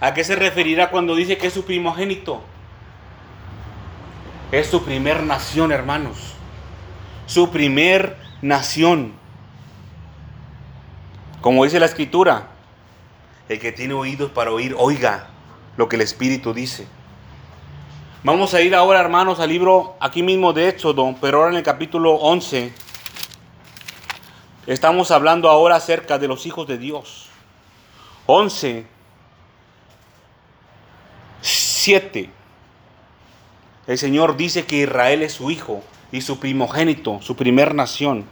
¿A 0.00 0.14
qué 0.14 0.24
se 0.24 0.36
referirá 0.36 0.90
cuando 0.90 1.14
dice 1.14 1.36
que 1.36 1.48
es 1.48 1.52
su 1.52 1.64
primogénito? 1.64 2.40
Es 4.50 4.68
su 4.68 4.82
primer 4.84 5.22
nación, 5.24 5.72
hermanos. 5.72 6.34
Su 7.26 7.50
primer 7.50 8.16
nación. 8.40 9.12
Como 11.40 11.64
dice 11.64 11.80
la 11.80 11.86
escritura, 11.86 12.48
El 13.48 13.58
que 13.58 13.72
tiene 13.72 13.94
oídos 13.94 14.30
para 14.30 14.52
oír, 14.52 14.74
oiga 14.76 15.28
lo 15.78 15.88
que 15.88 15.96
el 15.96 16.02
Espíritu 16.02 16.52
dice. 16.52 16.86
Vamos 18.22 18.52
a 18.52 18.60
ir 18.60 18.74
ahora, 18.74 19.00
hermanos, 19.00 19.40
al 19.40 19.48
libro 19.48 19.96
aquí 20.00 20.22
mismo 20.22 20.52
de 20.52 20.68
Éxodo, 20.68 21.14
pero 21.18 21.38
ahora 21.38 21.52
en 21.52 21.56
el 21.56 21.62
capítulo 21.62 22.14
11. 22.16 22.72
Estamos 24.68 25.10
hablando 25.10 25.48
ahora 25.48 25.76
acerca 25.76 26.18
de 26.18 26.28
los 26.28 26.44
hijos 26.44 26.68
de 26.68 26.76
Dios. 26.76 27.30
11, 28.26 28.84
7. 31.40 32.28
El 33.86 33.96
Señor 33.96 34.36
dice 34.36 34.66
que 34.66 34.82
Israel 34.82 35.22
es 35.22 35.32
su 35.32 35.50
hijo 35.50 35.82
y 36.12 36.20
su 36.20 36.38
primogénito, 36.38 37.18
su 37.22 37.34
primer 37.34 37.74
nación. 37.74 38.26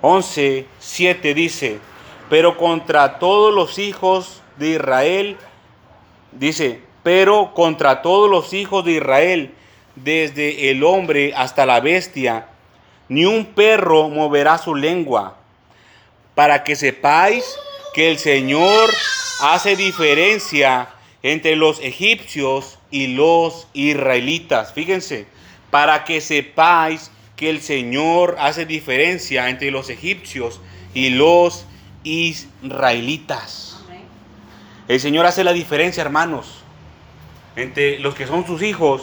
11, 0.00 0.66
7 0.78 1.34
dice, 1.34 1.78
pero 2.30 2.56
contra 2.56 3.18
todos 3.18 3.54
los 3.54 3.78
hijos 3.78 4.40
de 4.56 4.70
Israel, 4.70 5.36
dice, 6.32 6.80
pero 7.02 7.52
contra 7.52 8.00
todos 8.00 8.30
los 8.30 8.54
hijos 8.54 8.82
de 8.86 8.92
Israel, 8.92 9.54
desde 9.94 10.70
el 10.70 10.82
hombre 10.84 11.34
hasta 11.36 11.66
la 11.66 11.80
bestia, 11.80 12.48
ni 13.10 13.26
un 13.26 13.44
perro 13.44 14.08
moverá 14.08 14.56
su 14.56 14.74
lengua, 14.74 15.36
para 16.40 16.64
que 16.64 16.74
sepáis 16.74 17.44
que 17.92 18.10
el 18.10 18.18
Señor 18.18 18.90
hace 19.42 19.76
diferencia 19.76 20.88
entre 21.22 21.54
los 21.54 21.80
egipcios 21.80 22.78
y 22.90 23.08
los 23.08 23.68
israelitas. 23.74 24.72
Fíjense, 24.72 25.26
para 25.70 26.02
que 26.04 26.22
sepáis 26.22 27.10
que 27.36 27.50
el 27.50 27.60
Señor 27.60 28.38
hace 28.40 28.64
diferencia 28.64 29.50
entre 29.50 29.70
los 29.70 29.90
egipcios 29.90 30.62
y 30.94 31.10
los 31.10 31.66
israelitas. 32.04 33.84
El 34.88 34.98
Señor 34.98 35.26
hace 35.26 35.44
la 35.44 35.52
diferencia, 35.52 36.00
hermanos, 36.00 36.62
entre 37.54 37.98
los 37.98 38.14
que 38.14 38.26
son 38.26 38.46
sus 38.46 38.62
hijos 38.62 39.02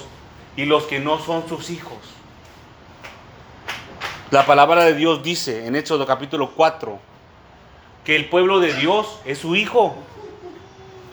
y 0.56 0.66
los 0.66 0.86
que 0.86 1.00
no 1.00 1.24
son 1.24 1.48
sus 1.48 1.70
hijos. 1.70 2.00
La 4.32 4.48
palabra 4.48 4.86
de 4.86 4.96
Dios 4.96 5.22
dice 5.22 5.68
en 5.68 5.76
Éxodo 5.76 6.08
capítulo 6.08 6.54
4 6.56 7.16
que 8.08 8.16
el 8.16 8.30
pueblo 8.30 8.62
de 8.62 8.74
Dios 8.74 9.20
es 9.26 9.40
su 9.40 9.58
hijo 9.58 9.94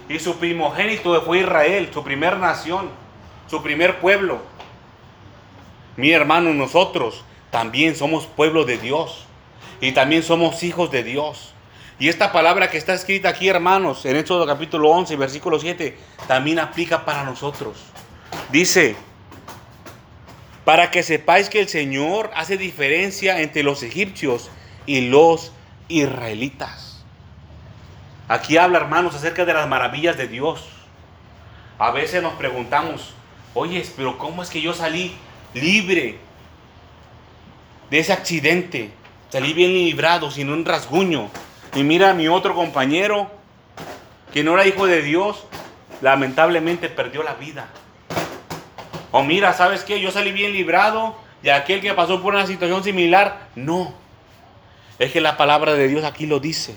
y 0.09 0.21
su 0.21 0.37
primogénito 0.37 1.21
fue 1.23 1.41
Israel, 1.41 1.91
su 1.93 2.05
primer 2.05 2.37
nación, 2.37 2.89
su 3.51 3.65
primer 3.65 3.99
pueblo. 3.99 4.39
Mi 5.97 6.13
hermano, 6.13 6.55
nosotros 6.55 7.25
también 7.51 7.97
somos 7.97 8.27
pueblo 8.27 8.65
de 8.65 8.79
Dios 8.79 9.25
y 9.81 9.91
también 9.91 10.23
somos 10.23 10.63
hijos 10.63 10.93
de 10.93 11.03
Dios. 11.03 11.53
Y 11.99 12.09
esta 12.09 12.31
palabra 12.31 12.71
que 12.71 12.79
está 12.79 12.95
escrita 12.95 13.31
aquí, 13.31 13.49
hermanos, 13.49 14.07
en 14.07 14.15
Éxodo 14.15 14.47
capítulo 14.47 14.91
11, 14.91 15.17
versículo 15.17 15.59
7, 15.59 15.99
también 16.29 16.61
aplica 16.61 17.05
para 17.05 17.25
nosotros. 17.25 17.77
Dice, 18.53 18.95
para 20.65 20.93
que 20.93 21.03
sepáis 21.03 21.49
que 21.49 21.59
el 21.59 21.69
Señor 21.69 22.31
hace 22.37 22.57
diferencia 22.57 23.41
entre 23.41 23.65
los 23.65 23.83
egipcios 23.83 24.49
y 24.87 25.09
los 25.09 25.51
israelitas. 25.89 27.05
Aquí 28.29 28.57
habla, 28.57 28.79
hermanos, 28.79 29.15
acerca 29.15 29.45
de 29.45 29.55
las 29.55 29.69
maravillas 29.69 30.17
de 30.17 30.29
Dios. 30.29 30.69
A 31.79 31.91
veces 31.91 32.23
nos 32.23 32.35
preguntamos, 32.35 33.13
oye, 33.53 33.85
pero 33.97 34.17
¿cómo 34.17 34.43
es 34.43 34.49
que 34.49 34.61
yo 34.61 34.73
salí 34.73 35.15
libre 35.53 36.19
de 37.91 37.99
ese 37.99 38.13
accidente? 38.13 38.91
Salí 39.31 39.53
bien 39.53 39.73
librado, 39.73 40.31
sin 40.31 40.51
un 40.51 40.65
rasguño. 40.65 41.29
Y 41.75 41.83
mira 41.83 42.11
a 42.11 42.15
mi 42.15 42.29
otro 42.29 42.55
compañero, 42.55 43.31
que 44.33 44.45
no 44.45 44.55
era 44.55 44.67
hijo 44.67 44.87
de 44.87 45.03
Dios, 45.03 45.45
lamentablemente 46.01 46.89
perdió 46.89 47.23
la 47.23 47.35
vida. 47.35 47.69
O 49.11 49.23
mira, 49.23 49.53
¿sabes 49.53 49.85
qué? 49.85 50.01
Yo 50.01 50.11
salí 50.11 50.33
bien 50.33 50.53
librado 50.53 51.17
de 51.43 51.53
aquel 51.53 51.81
que 51.81 51.93
pasó 51.95 52.23
por 52.23 52.35
una 52.35 52.47
situación 52.47 52.83
similar. 52.83 53.49
No. 53.55 53.95
Es 54.99 55.13
que 55.13 55.21
la 55.21 55.37
palabra 55.37 55.75
de 55.75 55.89
Dios 55.89 56.05
aquí 56.05 56.27
lo 56.27 56.41
dice. 56.41 56.75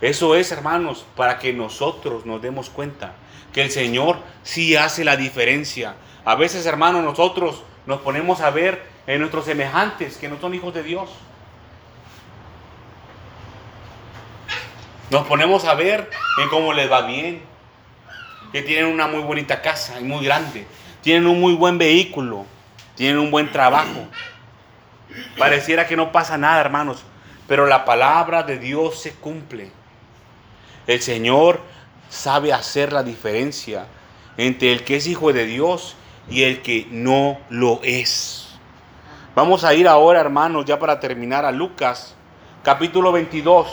Eso 0.00 0.34
es, 0.34 0.52
hermanos, 0.52 1.06
para 1.16 1.38
que 1.38 1.52
nosotros 1.52 2.26
nos 2.26 2.42
demos 2.42 2.68
cuenta 2.68 3.14
que 3.52 3.62
el 3.62 3.70
Señor 3.70 4.18
sí 4.42 4.76
hace 4.76 5.04
la 5.04 5.16
diferencia. 5.16 5.94
A 6.24 6.34
veces, 6.34 6.66
hermanos, 6.66 7.02
nosotros 7.02 7.62
nos 7.86 8.00
ponemos 8.00 8.40
a 8.40 8.50
ver 8.50 8.82
en 9.06 9.20
nuestros 9.20 9.44
semejantes 9.44 10.18
que 10.18 10.28
no 10.28 10.38
son 10.40 10.54
hijos 10.54 10.74
de 10.74 10.82
Dios. 10.82 11.08
Nos 15.08 15.26
ponemos 15.26 15.64
a 15.64 15.74
ver 15.74 16.10
en 16.42 16.48
cómo 16.48 16.72
les 16.72 16.90
va 16.90 17.02
bien, 17.02 17.40
que 18.52 18.62
tienen 18.62 18.86
una 18.86 19.06
muy 19.06 19.20
bonita 19.20 19.62
casa 19.62 20.00
y 20.00 20.04
muy 20.04 20.24
grande, 20.24 20.66
tienen 21.00 21.26
un 21.26 21.40
muy 21.40 21.54
buen 21.54 21.78
vehículo, 21.78 22.44
tienen 22.96 23.18
un 23.18 23.30
buen 23.30 23.50
trabajo. 23.52 24.06
Pareciera 25.38 25.86
que 25.86 25.96
no 25.96 26.12
pasa 26.12 26.38
nada, 26.38 26.60
hermanos, 26.60 27.02
pero 27.46 27.66
la 27.66 27.84
palabra 27.84 28.42
de 28.42 28.58
Dios 28.58 29.00
se 29.00 29.12
cumple. 29.12 29.70
El 30.86 31.00
Señor 31.02 31.60
sabe 32.08 32.52
hacer 32.52 32.92
la 32.92 33.02
diferencia 33.02 33.86
entre 34.36 34.72
el 34.72 34.84
que 34.84 34.96
es 34.96 35.06
hijo 35.06 35.32
de 35.32 35.46
Dios 35.46 35.96
y 36.28 36.42
el 36.42 36.62
que 36.62 36.86
no 36.90 37.38
lo 37.50 37.80
es. 37.82 38.58
Vamos 39.34 39.64
a 39.64 39.74
ir 39.74 39.88
ahora, 39.88 40.20
hermanos, 40.20 40.64
ya 40.64 40.78
para 40.78 41.00
terminar 41.00 41.44
a 41.44 41.52
Lucas, 41.52 42.14
capítulo 42.62 43.12
22. 43.12 43.68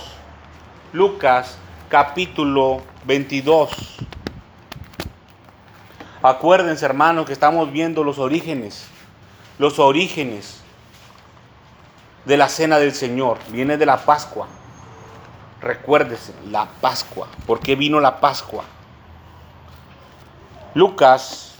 Lucas, 0.91 1.57
capítulo 1.89 2.81
22. 3.05 3.97
Acuérdense, 6.21 6.85
hermanos, 6.85 7.25
que 7.25 7.33
estamos 7.33 7.71
viendo 7.71 8.03
los 8.03 8.17
orígenes, 8.17 8.87
los 9.57 9.79
orígenes 9.79 10.62
de 12.25 12.37
la 12.37 12.49
cena 12.49 12.79
del 12.79 12.93
Señor. 12.93 13.39
Viene 13.49 13.77
de 13.77 13.85
la 13.85 13.97
Pascua. 13.97 14.47
Recuérdese, 15.61 16.33
la 16.49 16.67
Pascua. 16.81 17.27
¿Por 17.45 17.59
qué 17.59 17.75
vino 17.75 17.99
la 17.99 18.19
Pascua? 18.19 18.63
Lucas 20.73 21.53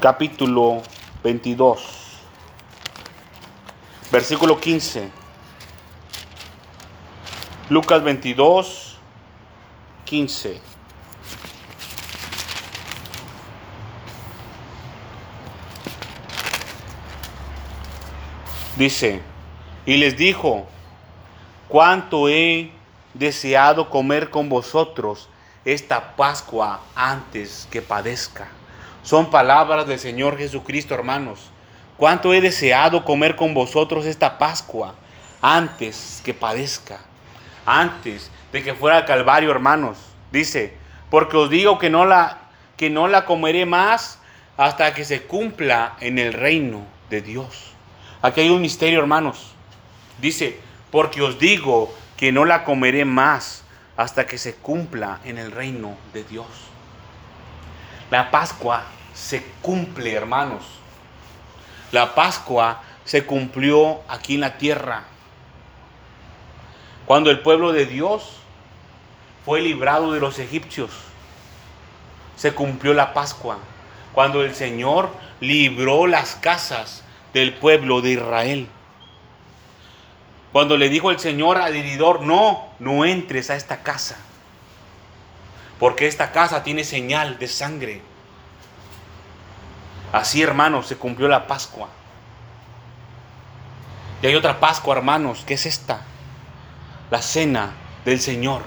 capítulo 0.00 0.82
22, 1.22 2.18
versículo 4.12 4.60
15. 4.60 5.10
Lucas 7.70 8.02
22, 8.02 8.98
15. 10.04 10.73
Dice, 18.76 19.20
y 19.86 19.98
les 19.98 20.16
dijo, 20.16 20.66
cuánto 21.68 22.28
he 22.28 22.72
deseado 23.14 23.88
comer 23.88 24.30
con 24.30 24.48
vosotros 24.48 25.28
esta 25.64 26.16
Pascua 26.16 26.80
antes 26.96 27.68
que 27.70 27.82
padezca. 27.82 28.48
Son 29.04 29.30
palabras 29.30 29.86
del 29.86 29.98
Señor 29.98 30.36
Jesucristo, 30.36 30.94
hermanos. 30.94 31.50
Cuánto 31.96 32.34
he 32.34 32.40
deseado 32.40 33.04
comer 33.04 33.36
con 33.36 33.54
vosotros 33.54 34.06
esta 34.06 34.38
Pascua 34.38 34.94
antes 35.40 36.20
que 36.24 36.34
padezca. 36.34 36.98
Antes 37.64 38.30
de 38.52 38.64
que 38.64 38.74
fuera 38.74 38.96
al 38.96 39.04
Calvario, 39.04 39.50
hermanos. 39.52 39.98
Dice, 40.32 40.74
porque 41.10 41.36
os 41.36 41.48
digo 41.48 41.78
que 41.78 41.90
no 41.90 42.06
la 42.06 42.40
que 42.76 42.90
no 42.90 43.06
la 43.06 43.24
comeré 43.24 43.66
más 43.66 44.18
hasta 44.56 44.94
que 44.94 45.04
se 45.04 45.22
cumpla 45.22 45.96
en 46.00 46.18
el 46.18 46.32
reino 46.32 46.82
de 47.08 47.20
Dios. 47.20 47.73
Aquí 48.24 48.40
hay 48.40 48.48
un 48.48 48.62
misterio, 48.62 49.00
hermanos. 49.00 49.48
Dice, 50.18 50.58
porque 50.90 51.20
os 51.20 51.38
digo 51.38 51.94
que 52.16 52.32
no 52.32 52.46
la 52.46 52.64
comeré 52.64 53.04
más 53.04 53.64
hasta 53.98 54.26
que 54.26 54.38
se 54.38 54.54
cumpla 54.54 55.20
en 55.24 55.36
el 55.36 55.52
reino 55.52 55.94
de 56.14 56.24
Dios. 56.24 56.46
La 58.10 58.30
Pascua 58.30 58.84
se 59.12 59.44
cumple, 59.60 60.14
hermanos. 60.14 60.62
La 61.92 62.14
Pascua 62.14 62.80
se 63.04 63.26
cumplió 63.26 64.00
aquí 64.08 64.36
en 64.36 64.40
la 64.40 64.56
tierra. 64.56 65.02
Cuando 67.04 67.30
el 67.30 67.40
pueblo 67.40 67.72
de 67.72 67.84
Dios 67.84 68.38
fue 69.44 69.60
librado 69.60 70.12
de 70.14 70.20
los 70.20 70.38
egipcios, 70.38 70.92
se 72.36 72.54
cumplió 72.54 72.94
la 72.94 73.12
Pascua. 73.12 73.58
Cuando 74.14 74.42
el 74.42 74.54
Señor 74.54 75.10
libró 75.40 76.06
las 76.06 76.36
casas 76.36 77.04
del 77.34 77.52
pueblo 77.52 78.00
de 78.00 78.12
Israel. 78.12 78.68
Cuando 80.52 80.76
le 80.76 80.88
dijo 80.88 81.10
el 81.10 81.18
Señor 81.18 81.58
al 81.58 81.74
heridor, 81.74 82.22
no, 82.22 82.68
no 82.78 83.04
entres 83.04 83.50
a 83.50 83.56
esta 83.56 83.82
casa, 83.82 84.16
porque 85.80 86.06
esta 86.06 86.30
casa 86.30 86.62
tiene 86.62 86.84
señal 86.84 87.38
de 87.40 87.48
sangre. 87.48 88.02
Así, 90.12 90.40
hermanos, 90.42 90.86
se 90.86 90.96
cumplió 90.96 91.26
la 91.26 91.48
Pascua. 91.48 91.88
Y 94.22 94.28
hay 94.28 94.36
otra 94.36 94.60
Pascua, 94.60 94.96
hermanos, 94.96 95.42
que 95.44 95.54
es 95.54 95.66
esta. 95.66 96.02
la 97.10 97.20
cena 97.20 97.72
del 98.04 98.20
Señor. 98.20 98.62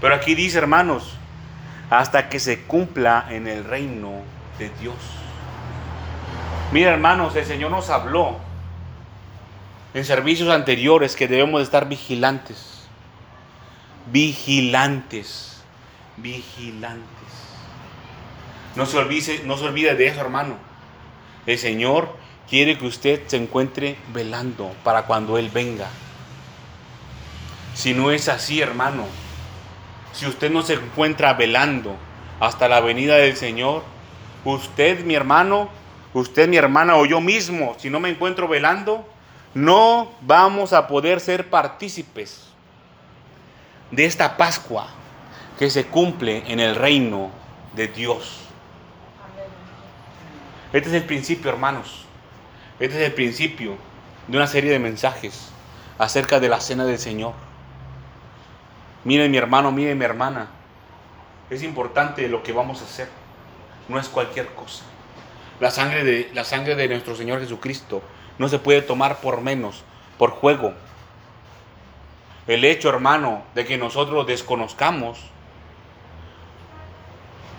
Pero 0.00 0.14
aquí 0.14 0.34
dice, 0.34 0.58
hermanos, 0.58 1.16
hasta 1.88 2.28
que 2.28 2.38
se 2.38 2.64
cumpla 2.64 3.26
en 3.30 3.46
el 3.46 3.64
reino 3.64 4.22
de 4.58 4.68
Dios. 4.80 5.23
Mira, 6.74 6.90
hermanos, 6.90 7.36
el 7.36 7.44
Señor 7.44 7.70
nos 7.70 7.88
habló 7.88 8.34
en 9.94 10.04
servicios 10.04 10.50
anteriores 10.50 11.14
que 11.14 11.28
debemos 11.28 11.60
de 11.60 11.64
estar 11.66 11.88
vigilantes. 11.88 12.88
Vigilantes. 14.10 15.62
Vigilantes. 16.16 17.28
No 18.74 18.86
se 18.86 18.98
olvide, 18.98 19.42
no 19.44 19.56
se 19.56 19.66
olvide 19.66 19.94
de 19.94 20.08
eso, 20.08 20.20
hermano. 20.20 20.56
El 21.46 21.58
Señor 21.58 22.16
quiere 22.50 22.76
que 22.76 22.88
usted 22.88 23.22
se 23.28 23.36
encuentre 23.36 23.96
velando 24.12 24.72
para 24.82 25.02
cuando 25.02 25.38
Él 25.38 25.50
venga. 25.50 25.86
Si 27.74 27.94
no 27.94 28.10
es 28.10 28.28
así, 28.28 28.60
hermano, 28.60 29.04
si 30.12 30.26
usted 30.26 30.50
no 30.50 30.62
se 30.62 30.74
encuentra 30.74 31.34
velando 31.34 31.94
hasta 32.40 32.66
la 32.66 32.80
venida 32.80 33.14
del 33.14 33.36
Señor, 33.36 33.84
usted, 34.44 35.04
mi 35.04 35.14
hermano, 35.14 35.70
usted, 36.14 36.48
mi 36.48 36.56
hermana 36.56 36.96
o 36.96 37.04
yo 37.04 37.20
mismo, 37.20 37.74
si 37.78 37.90
no 37.90 38.00
me 38.00 38.08
encuentro 38.08 38.48
velando, 38.48 39.06
no 39.52 40.12
vamos 40.22 40.72
a 40.72 40.86
poder 40.88 41.20
ser 41.20 41.50
partícipes 41.50 42.48
de 43.90 44.04
esta 44.04 44.36
Pascua 44.36 44.88
que 45.58 45.70
se 45.70 45.86
cumple 45.86 46.42
en 46.46 46.60
el 46.60 46.74
reino 46.74 47.30
de 47.74 47.88
Dios. 47.88 48.40
Este 50.72 50.88
es 50.88 50.94
el 50.94 51.04
principio, 51.04 51.50
hermanos. 51.50 52.04
Este 52.80 53.00
es 53.00 53.06
el 53.06 53.14
principio 53.14 53.76
de 54.26 54.36
una 54.36 54.48
serie 54.48 54.72
de 54.72 54.80
mensajes 54.80 55.50
acerca 55.98 56.40
de 56.40 56.48
la 56.48 56.60
cena 56.60 56.84
del 56.84 56.98
Señor. 56.98 57.34
Miren 59.04 59.30
mi 59.30 59.36
hermano, 59.36 59.70
miren 59.70 59.96
mi 59.96 60.04
hermana. 60.04 60.48
Es 61.50 61.62
importante 61.62 62.26
lo 62.28 62.42
que 62.42 62.52
vamos 62.52 62.80
a 62.80 62.84
hacer. 62.84 63.08
No 63.88 64.00
es 64.00 64.08
cualquier 64.08 64.48
cosa. 64.54 64.82
La 65.60 65.70
sangre 65.70 66.04
de, 66.04 66.30
la 66.34 66.44
sangre 66.44 66.74
de 66.74 66.88
nuestro 66.88 67.14
Señor 67.14 67.40
Jesucristo 67.40 68.02
no 68.38 68.48
se 68.48 68.58
puede 68.58 68.82
tomar 68.82 69.20
por 69.20 69.40
menos, 69.40 69.84
por 70.18 70.30
juego. 70.30 70.74
El 72.46 72.64
hecho, 72.64 72.88
hermano, 72.88 73.42
de 73.54 73.64
que 73.64 73.78
nosotros 73.78 74.26
desconozcamos 74.26 75.18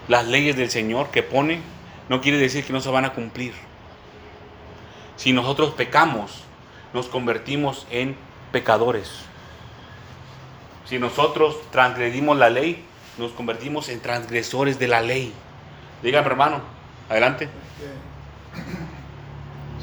las 0.07 0.27
leyes 0.27 0.55
del 0.55 0.69
Señor 0.69 1.09
que 1.09 1.23
pone, 1.23 1.61
no 2.09 2.21
quiere 2.21 2.37
decir 2.37 2.63
que 2.65 2.73
no 2.73 2.81
se 2.81 2.89
van 2.89 3.05
a 3.05 3.13
cumplir. 3.13 3.53
Si 5.15 5.33
nosotros 5.33 5.73
pecamos, 5.73 6.43
nos 6.93 7.07
convertimos 7.07 7.87
en 7.89 8.15
pecadores. 8.51 9.11
Si 10.85 10.99
nosotros 10.99 11.57
transgredimos 11.71 12.37
la 12.37 12.49
ley, 12.49 12.85
nos 13.17 13.31
convertimos 13.31 13.89
en 13.89 14.01
transgresores 14.01 14.77
de 14.77 14.87
la 14.87 15.01
ley. 15.01 15.33
Dígame, 16.03 16.27
hermano, 16.27 16.74
adelante. 17.09 17.45
Este, 17.45 17.87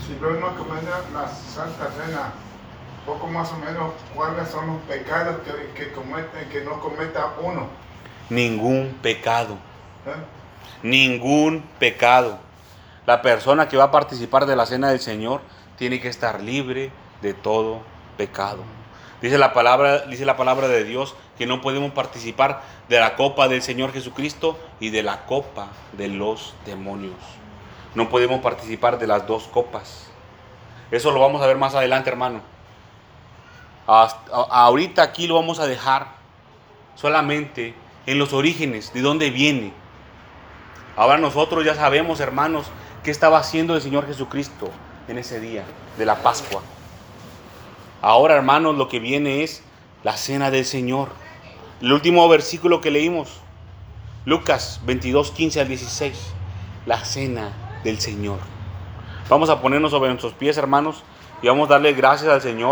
si 0.07 0.21
no 0.21 0.31
nos 0.33 0.55
cometen 0.55 0.89
la 1.13 1.29
Santa 1.29 1.91
Cena, 1.91 2.33
poco 3.07 3.27
más 3.27 3.51
o 3.53 3.57
menos, 3.57 3.93
¿cuáles 4.15 4.49
son 4.49 4.67
los 4.67 4.81
pecados 4.83 5.37
que, 5.45 5.73
que, 5.85 5.93
cometen, 5.93 6.49
que 6.51 6.63
no 6.63 6.81
cometa 6.81 7.33
uno? 7.41 7.69
Ningún 8.31 8.99
pecado. 9.03 9.55
¿Eh? 10.07 10.15
Ningún 10.83 11.63
pecado. 11.79 12.39
La 13.07 13.23
persona 13.23 13.69
que 13.69 13.77
va 13.77 13.85
a 13.85 13.91
participar 13.91 14.47
de 14.47 14.57
la 14.57 14.67
cena 14.67 14.91
del 14.91 15.01
Señor 15.01 15.41
tiene 15.77 16.01
que 16.01 16.09
estar 16.09 16.41
libre 16.41 16.93
de 17.21 17.35
todo 17.35 17.83
pecado. 18.17 18.63
Dice 19.21 19.39
la 19.39 19.53
palabra, 19.53 20.01
dice 20.07 20.25
la 20.25 20.37
palabra 20.37 20.69
de 20.69 20.85
Dios 20.85 21.15
que 21.43 21.47
no 21.49 21.61
podemos 21.61 21.91
participar 21.91 22.63
de 22.89 23.01
la 23.01 23.17
copa 23.17 23.49
del 23.49 23.63
Señor 23.63 23.93
Jesucristo 23.93 24.57
y 24.79 24.91
de 24.91 25.03
la 25.03 25.27
copa 25.27 25.71
de 25.93 26.07
los 26.07 26.55
demonios. 26.65 27.17
No 27.97 28.09
podemos 28.09 28.41
participar 28.43 29.01
de 29.01 29.09
las 29.09 29.27
dos 29.27 29.49
copas. 29.49 30.07
Eso 30.93 31.11
lo 31.11 31.19
vamos 31.19 31.43
a 31.43 31.49
ver 31.49 31.57
más 31.57 31.75
adelante, 31.75 32.11
hermano. 32.11 32.43
Ahorita 33.89 35.03
aquí 35.03 35.27
lo 35.27 35.35
vamos 35.35 35.59
a 35.59 35.67
dejar 35.67 36.13
solamente 36.95 37.75
en 38.07 38.21
los 38.21 38.33
orígenes, 38.33 38.93
de 38.93 39.01
dónde 39.01 39.31
viene. 39.31 39.73
Ahora 40.95 41.19
nosotros 41.19 41.65
ya 41.65 41.75
sabemos, 41.75 42.21
hermanos, 42.21 42.67
qué 43.03 43.11
estaba 43.11 43.39
haciendo 43.39 43.75
el 43.75 43.83
Señor 43.83 44.07
Jesucristo 44.07 44.71
en 45.09 45.19
ese 45.19 45.41
día 45.41 45.65
de 45.99 46.07
la 46.07 46.23
Pascua. 46.23 46.63
Ahora, 48.01 48.37
hermanos, 48.37 48.77
lo 48.77 48.87
que 48.87 49.01
viene 49.01 49.43
es 49.43 49.65
la 50.05 50.17
cena 50.17 50.53
del 50.53 50.65
Señor. 50.65 51.21
El 51.83 51.93
último 51.93 52.29
versículo 52.29 52.81
que 52.81 52.93
leímos, 52.93 53.41
Lucas 54.25 54.81
22, 54.87 55.33
15 55.33 55.63
al 55.63 55.67
16, 55.67 56.15
la 56.87 57.05
cena 57.05 57.81
del 57.83 57.99
Señor. 57.99 58.39
Vamos 59.29 59.51
a 59.51 59.61
ponernos 59.61 59.91
sobre 59.91 60.11
nuestros 60.11 60.33
pies, 60.33 60.57
hermanos, 60.59 61.03
y 61.43 61.49
vamos 61.49 61.69
a 61.69 61.73
darle 61.73 61.93
gracias 61.93 62.31
al 62.31 62.41
Señor 62.41 62.71